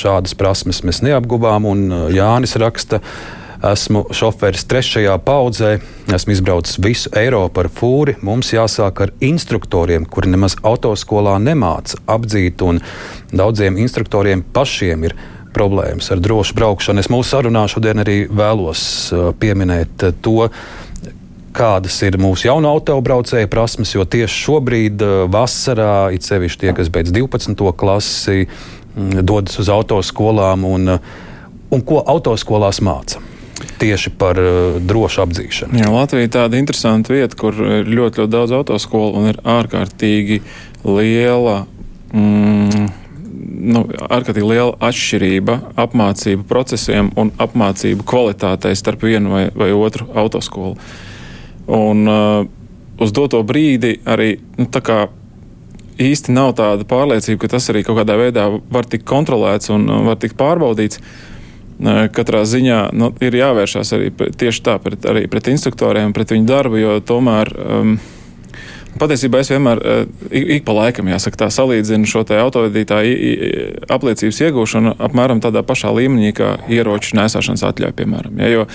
šādas 0.00 0.38
prasmes 0.38 0.84
mēs 0.86 1.02
neapguvām, 1.04 1.66
un 1.68 1.88
Jānis 2.14 2.56
raksta, 2.62 3.02
ka 3.02 3.43
Esmu 3.64 4.02
šoferis 4.12 4.66
trešajā 4.68 5.14
paudzē, 5.24 5.78
esmu 6.12 6.34
izbraucis 6.34 6.76
visu 6.84 7.08
Eiropu 7.16 7.62
ar 7.62 7.70
fūri. 7.72 8.16
Mums 8.26 8.50
jāsāk 8.52 9.00
ar 9.06 9.12
instruktoriem, 9.24 10.04
kuri 10.04 10.34
nemaz 10.34 10.58
autoskolā 10.60 11.38
nemāca 11.40 11.96
apdzīt, 12.10 12.60
un 12.66 12.82
daudziem 13.32 13.78
instruktoriem 13.80 14.44
pašiem 14.52 15.08
ir 15.08 15.16
problēmas 15.56 16.10
ar 16.12 16.20
drošu 16.20 16.58
braukšanu. 16.58 17.00
Es 17.00 17.08
mūsu 17.12 17.30
sarunā 17.30 17.64
šodien 17.70 18.04
arī 18.04 18.24
vēlos 18.28 18.84
uh, 19.14 19.30
pieminēt 19.40 20.08
uh, 20.10 20.16
to, 20.20 20.50
kādas 21.56 21.96
ir 22.04 22.18
mūsu 22.20 22.50
jauno 22.50 22.74
autobraucēju 22.74 23.48
prasmes, 23.48 23.94
jo 23.94 24.04
tieši 24.04 24.40
šobrīd, 24.44 25.04
uh, 25.06 25.20
vasarā, 25.32 26.10
it 26.12 26.26
sevišķi 26.26 26.66
tie, 26.66 26.74
kas 26.76 26.92
beidz 26.92 27.14
12. 27.16 27.70
klasi, 27.80 28.42
mm, 28.44 29.22
dodas 29.24 29.56
uz 29.62 29.72
autoskolām 29.72 30.66
un, 30.68 30.98
un 31.70 31.86
ko 31.86 32.02
autoskolās 32.02 32.84
mācām 32.84 33.30
tieši 33.78 34.10
par 34.18 34.38
uh, 34.40 34.80
drošu 34.82 35.22
apdzīšanu. 35.24 35.78
Jā, 35.78 35.90
Latvija 35.92 36.26
ir 36.26 36.34
tāda 36.34 36.58
interesanta 36.58 37.14
vieta, 37.14 37.38
kur 37.38 37.54
ir 37.54 37.88
ļoti, 37.88 38.22
ļoti 38.22 38.32
daudz 38.32 38.54
autoskolu 38.56 39.20
un 39.20 39.30
ir 39.30 39.40
ārkārtīgi 39.46 40.40
liela. 40.84 41.64
Mm, 42.14 42.88
nu, 43.74 43.84
ārkārtīgi 44.08 44.50
liela 44.50 44.74
atšķirība 44.84 45.58
apmācību 45.84 46.46
procesiem 46.50 47.10
un 47.20 47.32
apmācību 47.40 48.06
kvalitātei 48.06 48.74
starp 48.78 49.06
vienu 49.06 49.34
vai, 49.34 49.44
vai 49.54 49.72
otru 49.74 50.08
autoskolu. 50.14 50.78
Un, 51.74 52.06
uh, 52.10 52.40
uz 53.00 53.14
doto 53.14 53.42
brīdi 53.46 53.98
arī 54.04 54.36
nu, 54.58 54.68
īsti 55.94 56.34
nav 56.34 56.56
tāda 56.58 56.86
pārliecība, 56.90 57.44
ka 57.44 57.54
tas 57.54 57.70
arī 57.70 57.84
kaut 57.86 58.00
kādā 58.00 58.18
veidā 58.18 58.48
var 58.50 58.90
tikt 58.90 59.06
kontrolēts 59.08 59.70
un 59.74 59.86
uh, 59.86 60.02
var 60.10 60.18
tikt 60.22 60.36
pārbaudīts. 60.40 60.98
Uh, 60.98 61.33
Katrā 62.14 62.44
ziņā 62.48 62.80
nu, 62.96 63.12
ir 63.24 63.36
jāvēršās 63.36 63.94
arī 63.96 64.10
tieši 64.14 64.64
tā 64.64 64.78
pret, 64.82 65.04
arī 65.10 65.26
pret 65.30 65.52
instruktoriem, 65.52 66.14
pret 66.16 66.32
viņu 66.34 66.48
darbu, 66.48 66.80
jo 66.80 66.98
tomēr. 67.04 67.54
Um, 67.60 67.96
Patiesībā 68.94 69.40
es 69.42 69.48
vienmēr 69.50 69.80
ik, 70.30 70.44
ik 70.54 70.64
pa 70.68 70.74
laikam, 70.76 71.08
jāsaka, 71.10 71.40
tā 71.40 71.48
salīdzinu 71.50 72.06
šo 72.06 72.20
autovadītāju 72.22 73.88
apliecības 73.90 74.38
iegūšanu 74.46 74.92
apmēram 75.02 75.40
tādā 75.42 75.64
pašā 75.66 75.90
līmenī 75.96 76.30
kā 76.38 76.52
ieroču 76.70 77.16
nesāšanas 77.18 77.66
atļauja, 77.72 77.96
piemēram. 77.98 78.38
Ja, 78.38 78.52
jo 78.52 78.68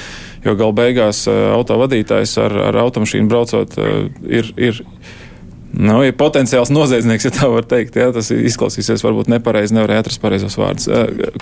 jo 0.44 0.58
gal 0.60 0.76
beigās 0.76 1.24
autovadītājs 1.30 2.36
ar, 2.44 2.58
ar 2.68 2.82
automašīnu 2.84 3.32
braucot 3.32 3.80
ir. 4.28 4.54
ir 4.60 4.84
Nu, 5.70 6.00
ir 6.02 6.16
potenciāls 6.18 6.72
noziedznieks, 6.74 7.28
ja 7.28 7.34
tā 7.36 7.48
var 7.52 7.68
teikt. 7.70 7.98
Jā, 8.00 8.10
tas 8.16 8.32
izklausīsies 8.34 9.04
varbūt 9.06 9.30
nepareizi, 9.30 9.76
nevarēja 9.78 10.06
atrast 10.06 10.22
pareizos 10.24 10.58
vārdus. 10.58 10.90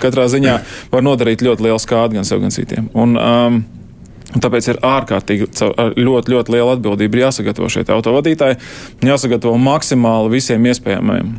Katrā 0.00 0.28
ziņā 0.28 0.58
var 0.92 1.04
nodarīt 1.06 1.44
ļoti 1.46 1.64
lielu 1.64 1.80
skādu 1.80 2.18
gan 2.18 2.28
sev, 2.28 2.42
gan 2.44 2.52
citiem. 2.54 2.90
Un, 2.98 3.16
um, 3.16 3.60
Tāpēc 4.28 4.66
ir 4.68 4.78
ārkārtīgi 4.84 5.46
ļoti, 5.96 6.32
ļoti 6.34 6.52
liela 6.52 6.74
atbildība 6.76 7.22
jāsagatavo 7.22 7.70
šeit 7.72 7.88
autovadītāji, 7.94 8.58
jāsagatavo 9.08 9.54
maksimāli 9.56 10.34
visiem 10.34 10.68
iespējamajiem. 10.68 11.30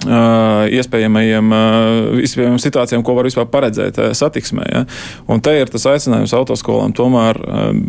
Uh, 0.00 0.64
iespējamajiem, 0.78 1.50
uh, 1.52 2.20
iespējamajiem 2.22 2.62
situācijām, 2.62 3.02
ko 3.04 3.12
var 3.18 3.26
vispār 3.26 3.50
paredzēt 3.52 3.98
uh, 4.00 4.14
satiksmē. 4.16 4.68
Ja? 4.70 4.84
Un 5.28 5.42
te 5.44 5.52
ir 5.58 5.68
tas 5.68 5.84
aicinājums 5.90 6.32
autoskolām 6.38 6.94
tomēr, 6.96 7.36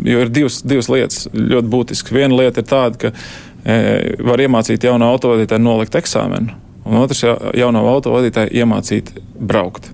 jo 0.04 0.26
ir 0.26 0.34
divas, 0.34 0.58
divas 0.66 0.90
lietas 0.92 1.30
ļoti 1.32 1.72
būtiskas. 1.72 2.12
Viena 2.12 2.42
lieta 2.42 2.60
ir 2.60 2.68
tāda, 2.68 2.98
ka 3.00 3.14
var 3.62 4.42
iemācīt 4.42 4.84
jaunu 4.88 5.06
autovadītāju 5.12 5.62
nolikt 5.62 5.94
eksāmenu, 6.00 6.56
un 6.84 6.98
otrs 6.98 7.24
jauno 7.24 7.84
autovadītāju 7.94 8.54
iemācīt 8.62 9.12
braukt 9.38 9.92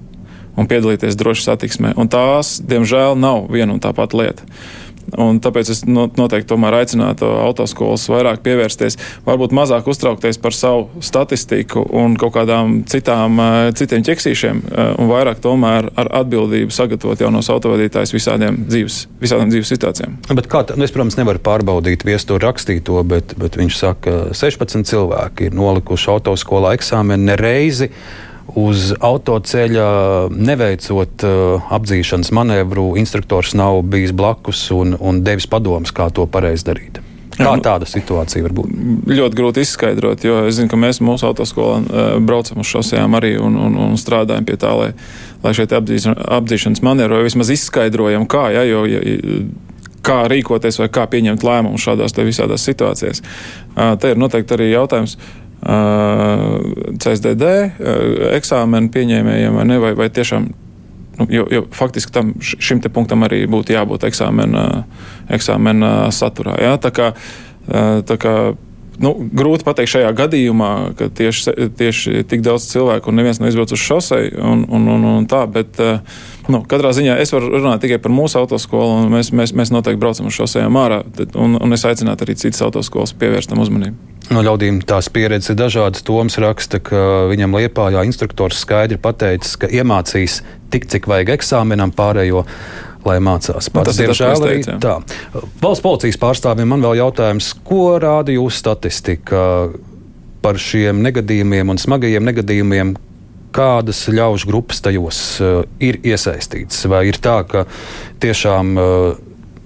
un 0.59 0.67
piedalīties 0.67 1.17
droši 1.19 1.47
satiksmē. 1.47 1.95
Un 2.01 2.11
tās, 2.11 2.57
diemžēl, 2.65 3.15
nav 3.19 3.47
viena 3.53 3.75
un 3.75 3.83
tā 3.83 3.93
pati 3.95 4.19
lieta. 4.19 4.47
Un 5.17 5.41
tāpēc 5.41 5.71
es 5.73 5.85
noteikti 5.89 6.57
aicinātu 6.59 7.29
autoskolas 7.41 8.05
vairāk 8.11 8.43
pievērsties, 8.45 8.99
varbūt 9.27 9.55
mazāk 9.57 9.89
uztraukties 9.89 10.39
par 10.43 10.55
savu 10.57 11.03
statistiku 11.05 11.85
un 11.97 12.17
kaut 12.21 12.35
kādām 12.37 12.83
citām, 12.89 13.41
eh, 13.41 13.73
citiem 13.73 14.05
ķeksīšiem, 14.05 14.63
eh, 14.71 14.95
un 14.99 15.09
vairāk 15.09 15.41
tomēr 15.41 15.91
ar 15.97 16.13
atbildību 16.23 16.71
sagatavot 16.75 17.19
jaunos 17.19 17.49
autovadītājus 17.49 18.15
visādiem 18.15 18.65
dzīves, 18.69 19.07
visādiem 19.21 19.51
dzīves 19.53 19.73
situācijām. 19.73 20.19
Bet 20.35 20.49
kā, 20.49 20.65
nu, 20.77 20.85
es, 20.85 20.93
protams, 20.93 21.17
nevaru 21.17 21.39
pārbaudīt 21.39 22.05
viesturu 22.05 22.45
rakstīto, 22.45 23.03
bet, 23.07 23.35
bet 23.39 23.57
viņš 23.57 23.77
saka, 23.77 23.99
ka 23.99 24.35
16 24.35 24.87
cilvēki 24.89 25.49
ir 25.49 25.57
nolikuši 25.57 26.13
autoskolā 26.15 26.77
eksāmenu 26.79 27.33
nereizi 27.33 27.91
uz 28.57 28.93
autoceļa 29.01 29.89
neveicot 30.33 31.27
uh, 31.27 31.69
apdzīšanas 31.75 32.33
manevru, 32.37 32.93
instruktors 33.01 33.55
nav 33.59 33.83
bijis 33.91 34.15
blakus 34.17 34.69
un, 34.75 34.97
un 35.01 35.23
devis 35.27 35.49
padomus, 35.51 35.93
kā 35.95 36.09
to 36.15 36.27
pareizi 36.31 36.69
darīt. 36.71 37.01
Kā 37.39 37.53
nu, 37.55 37.63
tāda 37.63 37.87
situācija 37.87 38.43
var 38.43 38.55
būt? 38.57 38.73
Ļoti 39.13 39.39
grūti 39.39 39.63
izskaidrot, 39.63 40.25
jo 40.27 40.41
es 40.49 40.57
zinu, 40.59 40.71
ka 40.73 40.81
mēs 40.81 40.99
mūsu 41.05 41.29
autoskolā 41.29 41.79
uh, 41.79 42.11
braucam 42.25 42.65
uz 42.65 42.71
šosejām 42.73 43.15
arī 43.19 43.37
un, 43.39 43.59
un, 43.69 43.79
un 43.85 43.97
strādājam 44.01 44.49
pie 44.49 44.59
tā, 44.59 44.75
lai, 44.75 44.91
lai 45.45 45.55
šeit 45.55 45.75
apdzīšanas 45.77 46.83
manevri 46.83 47.21
vai 47.21 47.29
vismaz 47.29 47.53
izskaidrojam, 47.55 48.27
kā, 48.31 48.49
ja, 48.57 48.67
jo, 48.67 48.85
ja, 48.91 49.03
kā 50.09 50.23
rīkoties 50.31 50.81
vai 50.81 50.89
kā 50.93 51.07
pieņemt 51.11 51.45
lēmumus 51.45 51.85
šādās 51.85 52.17
visādās 52.17 52.65
situācijās. 52.67 53.23
Te 54.01 54.15
ir 54.15 54.21
noteikti 54.21 54.57
arī 54.57 54.73
jautājums. 54.73 55.19
CSDD 55.59 57.49
eksāmenu 58.37 58.93
pieņēmējiem 58.95 59.59
vai 59.59 59.67
ne, 59.67 59.79
vai, 59.83 59.91
vai 59.99 60.07
tiešām, 60.15 60.47
nu, 61.19 61.27
jo, 61.35 61.49
jo 61.51 61.65
faktiski 61.75 62.15
tam, 62.15 62.37
šim 62.39 62.83
punktam 62.95 63.27
arī 63.27 63.43
būtu 63.51 63.75
jābūt 63.75 64.07
eksāmena, 64.07 64.69
eksāmena 65.35 65.93
saturā. 66.15 66.55
Jā? 66.63 66.77
Tā 66.83 66.95
kā, 66.95 67.11
tā 68.07 68.19
kā 68.23 68.35
nu, 69.03 69.13
grūti 69.35 69.67
pateikt 69.67 69.93
šajā 69.93 70.11
gadījumā, 70.19 70.71
ka 70.99 71.09
tieši, 71.15 71.55
tieši 71.79 72.25
tik 72.29 72.43
daudz 72.47 72.69
cilvēku 72.71 73.11
un 73.11 73.19
neviens 73.19 73.41
nav 73.41 73.51
izbraucis 73.51 73.79
uz 73.79 73.85
šosei 73.85 74.33
un, 74.35 74.65
un, 74.75 74.89
un, 74.95 75.07
un 75.13 75.29
tā, 75.31 75.45
bet 75.51 75.79
nu, 76.51 76.63
katrā 76.71 76.93
ziņā 76.97 77.19
es 77.23 77.33
varu 77.35 77.53
runāt 77.57 77.83
tikai 77.85 78.01
par 78.03 78.15
mūsu 78.15 78.41
autoskolu, 78.43 79.05
un 79.05 79.15
mēs, 79.15 79.33
mēs, 79.35 79.55
mēs 79.59 79.73
noteikti 79.75 80.03
braucam 80.03 80.31
uz 80.31 80.39
šosejām 80.39 80.79
ārā, 80.81 81.03
un, 81.35 81.59
un 81.63 81.79
es 81.79 81.87
aicinātu 81.89 82.27
arī 82.27 82.39
citas 82.41 82.65
autoskolas 82.67 83.15
pievērst 83.19 83.53
tam 83.53 83.63
uzmanību. 83.65 84.18
No 84.29 84.43
ļaudīm 84.45 84.83
tās 84.85 85.09
pieredzes 85.13 85.55
ir 85.55 85.57
dažādas. 85.57 86.05
Toms 86.05 86.37
raksta, 86.43 86.83
ka 86.85 87.29
viņam 87.31 87.57
Liepājā 87.57 88.03
instruktors 88.05 88.61
skaidri 88.61 88.99
pateicis, 89.01 89.57
ka 89.61 89.71
iemācīs 89.73 90.43
tik, 90.73 90.85
cik 90.93 91.09
vajag 91.09 91.33
eksāmenam 91.39 91.95
pārējo 91.97 92.45
lai 93.09 93.19
mācās. 93.25 93.71
Nu, 93.73 93.85
tas, 93.87 93.99
diemžēl, 93.99 94.45
arī 94.45 94.63
tā. 94.83 94.99
Valsts 95.63 95.85
policijas 95.85 96.19
pārstāvjiem 96.21 96.69
man 96.75 96.85
vēl 96.85 96.99
jautājums, 97.01 97.53
ko 97.67 97.97
rāda 98.03 98.35
jūsu 98.35 98.59
statistika 98.59 99.43
par 100.45 100.59
šiem 100.63 101.03
negadījumiem 101.07 101.73
un 101.73 101.81
smagajiem 101.81 102.27
negadījumiem? 102.29 102.97
Kādas 103.55 104.03
ļaužu 104.13 104.51
grupas 104.51 104.83
tajos 104.85 105.19
uh, 105.41 105.63
ir 105.81 105.97
iesaistītas? 106.05 106.83
Vai 106.93 107.07
ir 107.09 107.17
tā, 107.25 107.39
ka 107.49 107.65
tiešām 108.21 108.75
uh, 108.77 109.17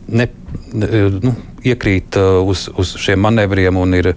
ne, 0.06 0.28
ne, 0.70 1.02
nu, 1.18 1.34
iekrīt 1.66 2.16
uh, 2.20 2.38
uz, 2.46 2.68
uz 2.78 2.94
šiem 3.02 3.20
manevriem 3.26 3.80
un 3.82 3.98
ir 3.98 4.12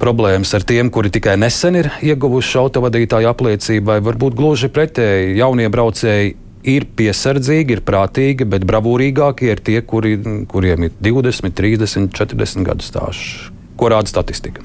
problēmas 0.00 0.52
ar 0.56 0.64
tiem, 0.66 0.90
kuri 0.92 1.10
tikai 1.12 1.34
nesen 1.40 1.76
ir 1.80 1.90
ieguvuši 2.04 2.58
autovadītāju 2.62 3.30
apliecību, 3.30 3.86
vai 3.90 3.98
varbūt 4.04 4.36
gluži 4.38 4.70
pretēji 4.72 5.36
jaunie 5.40 5.68
braucēji 5.72 6.36
ir 6.72 6.86
piesardzīgi, 6.96 7.78
ir 7.78 7.82
prātīgi, 7.86 8.46
bet 8.48 8.66
bravūrīgākie 8.68 9.50
ir 9.52 9.62
tie, 9.64 9.80
kuri, 9.82 10.14
kuriem 10.50 10.86
ir 10.88 10.94
20, 11.02 11.54
30, 11.58 12.12
40 12.14 12.68
gadu 12.68 12.86
stāsts. 12.86 13.50
Ko 13.76 13.90
rāda 13.90 14.10
statistika? 14.10 14.62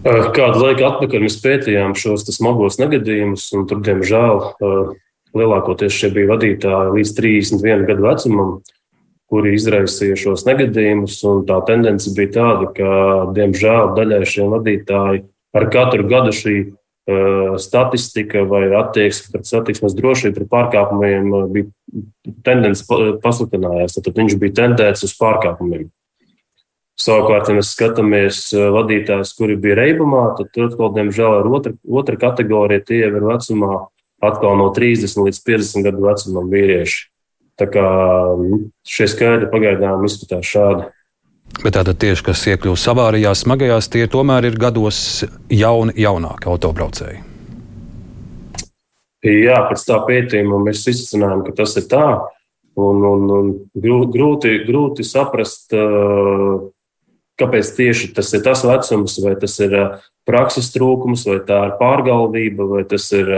Kādu 0.00 0.62
laiku 0.64 0.86
atpakaļ 0.88 1.26
mēs 1.26 1.36
pētījām 1.44 1.94
šos 1.98 2.24
smagos 2.32 2.80
negadījumus, 2.80 3.50
un 3.56 3.66
tur, 3.68 3.82
diemžēl, 3.84 4.38
lielākoties 5.36 5.92
šie 5.92 6.10
bija 6.14 6.32
vadītāji 6.32 6.94
līdz 6.96 7.12
31 7.18 7.84
gadu 7.90 8.06
vecumam, 8.08 8.54
kuri 9.30 9.54
izraisīja 9.54 10.18
šos 10.18 10.44
negadījumus. 10.48 11.20
Tā 11.48 11.60
tendence 11.68 12.10
bija 12.16 12.34
tāda, 12.34 12.70
ka, 12.74 12.90
diemžēl, 13.36 13.94
daļai 13.96 14.24
šiem 14.26 14.50
vadītājiem 14.56 15.28
ar 15.56 15.66
katru 15.70 16.06
gadu 16.10 16.34
šī 16.34 16.56
statistika 17.58 18.42
vai 18.46 18.68
attieksme 18.76 19.32
pret 19.34 19.48
satiksmes 19.48 19.96
drošību, 19.98 20.34
pret 20.36 20.50
pārkāpumiem 20.52 21.30
bija 21.50 21.70
tendence 22.46 22.84
pasliktinājās. 23.22 23.96
Tad 23.98 24.20
viņš 24.20 24.36
bija 24.38 24.58
tendēts 24.60 25.06
uz 25.08 25.16
pārkāpumiem. 25.18 25.88
Savukārt, 27.00 27.48
ja 27.48 27.56
mēs 27.56 27.72
skatāmies 27.72 28.42
vadītājus, 28.52 29.32
kuri 29.38 29.56
bija 29.58 29.78
reibumā, 29.78 30.34
tad 30.36 30.50
tur 30.52 30.68
atkal, 30.68 30.90
diemžēl, 30.98 31.38
ir 31.40 31.54
otra, 31.56 31.72
otra 31.88 32.18
kategorija. 32.20 32.84
Tie 32.84 33.00
ir 33.06 33.16
vecumā 33.24 33.86
atkal 34.20 34.58
no 34.60 34.68
30 34.76 35.24
līdz 35.24 35.40
50 35.48 35.86
gadu 35.88 36.04
vecumam 36.04 36.52
vīrieši. 36.52 37.06
Tā 37.60 37.66
kā 37.68 37.86
nu, 38.40 38.62
šie 38.88 39.06
skaidri 39.10 39.50
pagaidām 39.52 40.04
izskatās 40.08 40.48
šādi. 40.48 40.88
Bet 41.60 41.74
tātad 41.76 41.98
tieši, 42.00 42.24
kas 42.30 42.44
iekļūst 42.48 42.88
avārijās, 42.92 43.42
smagajās, 43.44 43.90
tie 43.92 44.06
tomēr 44.08 44.46
ir 44.48 44.56
gados 44.60 45.24
jauni, 45.52 45.92
jaunāki 45.98 46.48
autobraucēji. 46.48 47.24
Jā, 49.26 49.58
pēc 49.68 49.82
tā 49.84 49.98
pētījuma 50.06 50.62
mēs 50.64 50.86
izsmeļām, 50.88 51.42
ka 51.44 51.52
tas 51.58 51.76
ir 51.76 51.88
tā. 51.90 52.06
Un, 52.80 53.02
un, 53.04 53.24
un 53.34 53.50
grūti, 53.76 54.54
grūti 54.64 55.04
saprast, 55.04 55.74
kāpēc 57.40 57.72
tieši 57.76 58.14
tas 58.16 58.30
ir 58.36 58.44
tas 58.46 58.62
vecums, 58.64 59.18
vai 59.20 59.34
tas 59.42 59.58
ir 59.60 59.74
prakses 60.28 60.70
trūkums, 60.72 61.26
vai 61.28 61.42
tā 61.44 61.60
ir 61.68 61.76
pārgalvība, 61.82 62.70
vai 62.70 62.86
tas 62.88 63.10
ir 63.16 63.28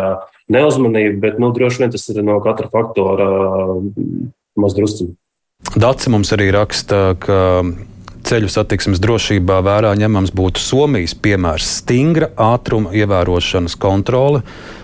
neuzmanība. 0.49 1.19
Bet 1.21 1.41
nu, 1.43 1.53
droši 1.55 1.85
vien 1.85 1.95
tas 1.95 2.09
ir 2.09 2.23
no 2.27 2.39
katra 2.45 2.71
faktora 2.73 3.29
mazdrusciņa. 4.59 5.15
Daci 5.79 6.11
mums 6.11 6.33
arī 6.35 6.51
raksta, 6.53 7.15
ka 7.23 7.39
ceļu 8.27 8.49
satiksmes 8.51 9.01
drošībā 9.03 9.59
vērā 9.65 9.93
ņemams 9.99 10.33
būtu 10.37 10.63
Somijas 10.63 11.15
piemērs- 11.15 11.69
stingra 11.79 12.31
ātruma 12.37 12.93
ievērošanas 12.95 13.77
kontrole. 13.79 14.43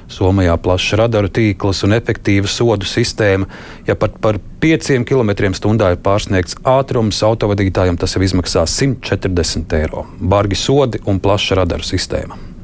Somijā 0.09 0.57
plašs 0.57 0.97
radaru 0.97 1.29
tīkls 1.29 1.85
un 1.85 1.93
efektīva 1.93 2.49
sodu 2.49 2.87
sistēma. 2.89 3.47
Ja 3.87 3.95
pat 3.95 4.21
par 4.21 4.39
5 4.61 5.05
km/h 5.05 5.93
ir 5.93 5.99
pārsniegts 5.99 6.57
ātrums, 6.65 7.23
autovadītājiem 7.23 7.99
tas 7.99 8.15
jau 8.15 8.23
izmaksā 8.23 8.67
140 8.67 9.73
eiro. 9.73 10.07
Bargi 10.21 10.57
sodi 10.57 10.99
un 11.07 11.21
plaša 11.21 11.55
radaru 11.57 11.83
sistēma. 11.83 12.58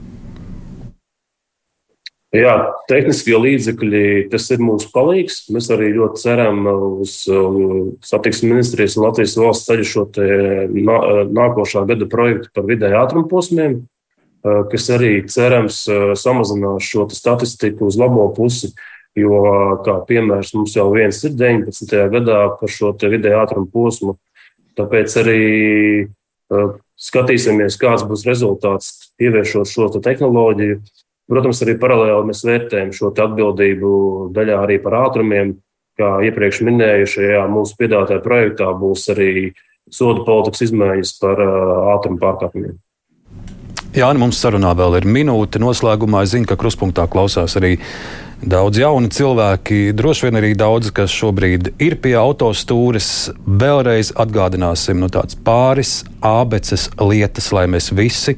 Jā, 2.35 2.55
tehniskie 2.91 3.37
līdzekļi, 3.39 4.07
tas 4.33 4.49
ir 4.51 4.63
mūsu 4.65 4.89
palīgs. 4.91 5.45
Mēs 5.55 5.69
arī 5.71 5.93
ļoti 5.95 6.19
ceram 6.25 6.65
uz 6.67 7.21
satiksmes 8.03 8.49
ministrijas 8.51 8.97
un 8.99 9.05
Latvijas 9.07 9.37
valsts 9.39 9.69
ceļu 9.69 9.85
šo 9.87 10.05
nākošā 11.31 11.85
gada 11.93 12.09
projektu 12.11 12.51
par 12.57 12.67
vidēju 12.67 12.99
ātrumu 12.99 13.31
posmiem, 13.31 13.77
kas 14.43 14.89
arī 14.97 15.13
cerams 15.31 15.85
samazinās 16.19 16.89
šo 16.91 17.07
statistiku 17.15 17.87
uz 17.87 18.01
labo 18.03 18.27
pusi. 18.35 18.73
Jo, 19.15 19.39
kā 19.87 20.01
piemērs, 20.09 20.57
mums 20.59 20.75
jau 20.75 20.89
viens 20.91 21.21
ir 21.23 21.37
19. 21.39 21.95
gadā 22.17 22.41
par 22.59 22.73
šo 22.73 22.91
vidēju 22.99 23.39
ātrumu 23.45 23.71
posmu. 23.71 24.17
Tāpēc 24.75 25.15
arī 25.23 25.41
skatīsimies, 26.99 27.79
kāds 27.79 28.03
būs 28.11 28.27
rezultāts 28.27 29.13
ieviešot 29.23 29.71
šo 29.71 29.87
tehnoloģiju. 30.03 30.83
Protams, 31.31 31.63
arī 31.65 31.77
paralēli 31.81 32.29
mēs 32.29 32.43
vērtējam 32.45 32.91
šo 32.93 33.13
atbildību 33.13 33.93
daļā 34.37 34.59
arī 34.67 34.81
par 34.85 34.99
ātrumiem. 35.07 35.55
Kā 35.95 36.17
iepriekš 36.27 36.65
minēju, 36.67 37.07
šajā 37.07 37.45
mūsu 37.53 37.77
piedāvātajā 37.79 38.21
projektā 38.25 38.73
būs 38.77 39.07
arī 39.15 39.53
sodu 39.95 40.25
politikas 40.27 40.65
izmaiņas 40.67 41.13
par 41.23 41.41
ātrumu 41.95 42.19
pārkāpumiem. 42.21 42.75
Jā, 43.95 44.09
nu 44.11 44.25
mums 44.25 44.41
sarunā 44.43 44.73
vēl 44.75 44.99
ir 44.99 45.05
minūte. 45.07 45.61
Noslēgumā 45.63 46.25
es 46.27 46.33
zinu, 46.35 46.49
ka 46.51 46.59
kruspunktā 46.59 47.07
klausās 47.07 47.55
arī 47.61 47.77
daudz 48.43 48.81
jauni 48.83 49.07
cilvēki. 49.15 49.95
Droši 49.95 50.27
vien 50.27 50.41
arī 50.41 50.51
daudz, 50.59 50.91
kas 50.95 51.15
šobrīd 51.15 51.77
ir 51.79 51.95
pie 52.03 52.17
autostūres. 52.19 53.31
Vēlreiz 53.47 54.11
atgādināsim 54.19 54.99
nu, 54.99 55.07
tādas 55.15 55.39
pāris 55.39 56.01
ābeces 56.27 56.89
lietas, 56.99 57.53
lai 57.55 57.69
mēs 57.71 57.93
visi 57.95 58.35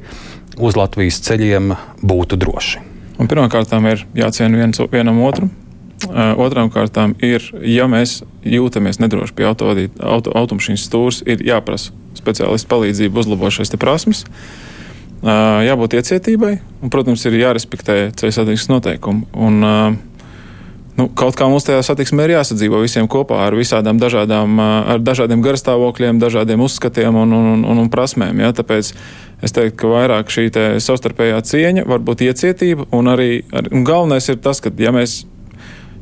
uz 0.57 0.77
Latvijas 0.79 1.21
ceļiem 1.25 1.73
būtu 2.01 2.39
droši? 2.39 2.83
Pirmkārt, 3.17 3.71
ir 3.89 4.03
jāciena 4.17 4.59
viens 4.59 4.81
vienam 4.91 5.23
otru. 5.25 5.49
Otrām 6.37 6.69
kārtām 6.69 7.15
ir, 7.25 7.41
ja 7.65 7.87
mēs 7.89 8.19
jūtamies 8.45 8.99
nedroši 9.01 9.33
pie 9.33 9.47
autovadīt, 9.49 9.95
auto, 9.97 10.29
automašīnas 10.37 10.83
stūres, 10.85 11.23
ir 11.25 11.41
jāprasa 11.45 11.95
speciālistu 12.17 12.69
palīdzību 12.69 13.23
uzlabot 13.23 13.53
šīs 13.53 13.73
prasmes. 13.81 14.23
Jābūt 15.25 15.97
iecietībai, 15.97 16.59
un, 16.83 16.91
protams, 16.93 17.25
ir 17.25 17.39
jārespektē 17.39 17.97
ceļu 18.13 18.35
satiksmes 18.35 18.69
noteikumi. 18.69 19.25
Un, 19.33 19.57
nu, 20.99 21.07
kaut 21.17 21.33
kā 21.39 21.49
mums 21.49 21.65
tajā 21.65 21.81
satiksmē 21.89 22.27
ir 22.27 22.35
jāsadzīvo 22.35 22.83
visiem 22.83 23.09
kopā 23.09 23.41
ar 23.47 23.57
visādām 23.57 23.97
dažādām, 23.97 24.61
ar 24.61 25.01
dažādiem 25.01 25.41
garstāvokļiem, 25.41 26.21
dažādiem 26.21 26.61
uzskatiem 26.61 27.17
un, 27.17 27.33
un, 27.33 27.65
un, 27.65 27.81
un 27.87 27.89
prasmēm. 27.89 28.45
Ja? 28.45 28.53
Tāpēc 28.53 28.93
Es 29.43 29.53
teiktu, 29.53 29.77
ka 29.83 29.89
vairāk 29.91 30.31
šī 30.33 30.49
savstarpējā 30.81 31.41
cieņa, 31.45 31.85
varbūt 31.89 32.23
iecietība, 32.25 32.87
un 32.95 33.09
arī 33.11 33.43
un 33.69 33.83
galvenais 33.85 34.25
ir 34.33 34.39
tas, 34.41 34.61
ka, 34.63 34.71
ja 34.81 34.89
mēs, 34.95 35.19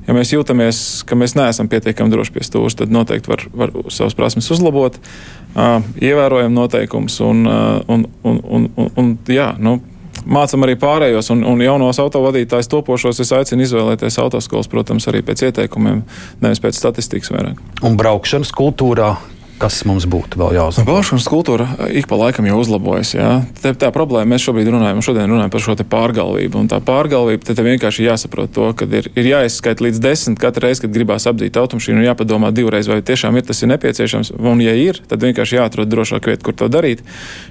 ja 0.08 0.16
mēs 0.16 0.32
jūtamies, 0.32 0.78
ka 1.08 1.18
mēs 1.20 1.36
neesam 1.36 1.68
pietiekami 1.72 2.14
droši 2.14 2.36
pie 2.36 2.46
stūra, 2.48 2.72
tad 2.80 2.94
noteikti 2.96 3.32
var, 3.32 3.44
var 3.52 3.76
savas 3.92 4.16
prasmes 4.16 4.48
uzlabot, 4.56 4.96
uh, 4.96 5.82
ievērojam 6.00 6.56
noteikumus 6.56 7.20
un, 7.28 7.44
uh, 7.50 7.84
un, 7.92 8.08
un, 8.24 8.40
un, 8.46 8.70
un, 8.80 8.90
un 9.04 9.12
jā, 9.28 9.52
nu, 9.60 9.82
mācām 10.24 10.64
arī 10.64 10.80
pārējos, 10.80 11.34
un, 11.36 11.44
un 11.44 11.62
jaunos 11.64 12.00
autovadītājus 12.02 12.72
topošos 12.72 13.20
es 13.20 13.36
aicinu 13.36 13.66
izvēlēties 13.68 14.20
autoskolas, 14.24 14.72
protams, 14.72 15.12
arī 15.12 15.26
pēc 15.28 15.50
ieteikumiem, 15.50 16.06
nevis 16.44 16.64
pēc 16.64 16.80
statistikas 16.80 17.36
vairāk. 17.36 17.60
Un 17.86 18.00
braukšanas 18.00 18.56
kultūrā 18.56 19.16
kas 19.60 19.78
mums 19.88 20.06
būtu 20.10 20.40
vēl 20.40 20.56
jāuzlabo? 20.58 20.96
Baušanas 20.96 21.28
kultūra 21.32 21.68
ik 21.96 22.10
pa 22.10 22.18
laikam 22.20 22.48
jau 22.50 22.58
uzlabojas. 22.60 23.14
Jā. 23.16 23.30
Te, 23.62 23.72
tā 23.80 23.90
problēma, 23.96 24.34
mēs 24.34 24.44
šobrīd 24.46 24.70
runājam, 24.74 25.02
šodien 25.06 25.32
runājam 25.32 25.54
par 25.54 25.64
šo 25.64 25.76
pārgalvību. 25.96 26.60
Un 26.60 26.70
tā 26.72 26.82
pārgalvība, 26.84 27.48
te 27.48 27.66
vienkārši 27.66 28.08
jāsaprot 28.08 28.54
to, 28.56 28.68
ka 28.78 28.88
ir, 28.90 29.10
ir 29.16 29.30
jāizskaita 29.32 29.86
līdz 29.86 30.02
desmit 30.04 30.42
katru 30.42 30.68
reizi, 30.68 30.86
kad 30.86 30.96
gribās 30.96 31.28
apdzīt 31.30 31.60
automašīnu, 31.62 32.02
un 32.02 32.08
jāpadomā 32.10 32.52
divreiz, 32.56 32.90
vai 32.92 33.02
tiešām 33.06 33.40
ir 33.40 33.48
tas 33.48 33.64
ir 33.64 33.72
nepieciešams. 33.74 34.34
Un, 34.36 34.64
ja 34.64 34.76
ir, 34.78 35.02
tad 35.10 35.24
vienkārši 35.24 35.60
jāatrod 35.60 35.92
drošāk 35.92 36.32
vieta, 36.32 36.44
kur 36.46 36.58
to 36.58 36.70
darīt. 36.72 37.06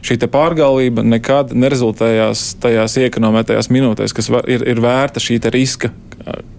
Šī 0.04 0.20
pārgalvība 0.24 1.04
nekad 1.06 1.52
nerezultējās 1.56 2.54
tajās 2.62 2.98
iekonomētajās 3.04 3.70
minūtēs, 3.72 4.16
kas 4.16 4.30
var, 4.32 4.48
ir, 4.50 4.64
ir 4.68 4.80
vērta 4.84 5.22
šī 5.22 5.40
riska, 5.54 5.92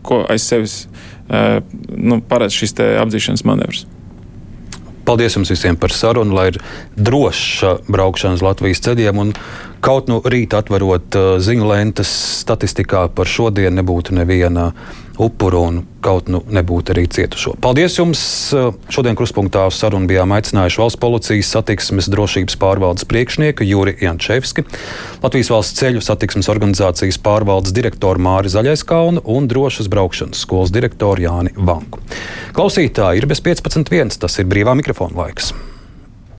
ko 0.06 0.24
aiz 0.30 0.46
sevis 0.46 0.86
nu, 1.28 2.22
paredz 2.30 2.54
šis 2.54 2.78
apdzīšanas 3.02 3.46
manevrs. 3.48 3.86
Paldies 5.06 5.38
jums 5.38 5.52
visiem 5.54 5.78
par 5.78 5.94
sarunu, 5.94 6.34
lai 6.36 6.50
ir 6.54 6.60
droša 6.98 7.76
braukšana 7.92 8.40
uz 8.40 8.44
Latvijas 8.46 8.82
ceļiem. 8.86 9.34
Kaut 9.86 10.10
nu 10.10 10.22
rīt 10.26 10.56
atverot 10.58 11.18
ziņu 11.46 11.68
lentes 11.70 12.10
statistikā 12.42 13.06
par 13.14 13.30
šodienu 13.30 13.84
nebūtu 13.84 14.16
neviena 14.18 14.72
upuru 15.22 15.62
un 15.68 15.82
kaut 16.06 16.30
nu 16.30 16.42
nebūtu 16.54 16.94
arī 16.94 17.06
cietušo. 17.10 17.56
Paldies 17.64 17.98
jums! 17.98 18.22
Šodien 18.94 19.18
kruspunktā 19.18 19.66
uz 19.70 19.78
sarunu 19.80 20.10
bijām 20.10 20.34
aicinājuši 20.36 20.82
valsts 20.82 21.02
policijas 21.02 21.52
satiksmes 21.56 22.10
drošības 22.14 22.58
pārvaldes 22.62 23.08
priekšnieku 23.10 23.66
Juri 23.66 23.96
Jančevski, 24.04 24.66
Latvijas 25.24 25.52
valsts 25.54 25.80
ceļu 25.82 26.04
satiksmes 26.06 26.50
organizācijas 26.54 27.20
pārvaldes 27.26 27.76
direktoru 27.76 28.22
Māri 28.22 28.52
Zaļaiskalnu 28.54 29.26
un 29.36 29.50
drošas 29.52 29.90
braukšanas 29.92 30.46
skolas 30.46 30.74
direktoru 30.76 31.26
Jāni 31.26 31.56
Vanku. 31.56 32.04
Klausītāji 32.56 33.24
ir 33.24 33.30
bez 33.30 33.42
15.1. 33.46 34.20
Tas 34.22 34.40
ir 34.40 34.52
brīvā 34.52 34.78
mikrofona 34.78 35.26
laiks. 35.26 35.54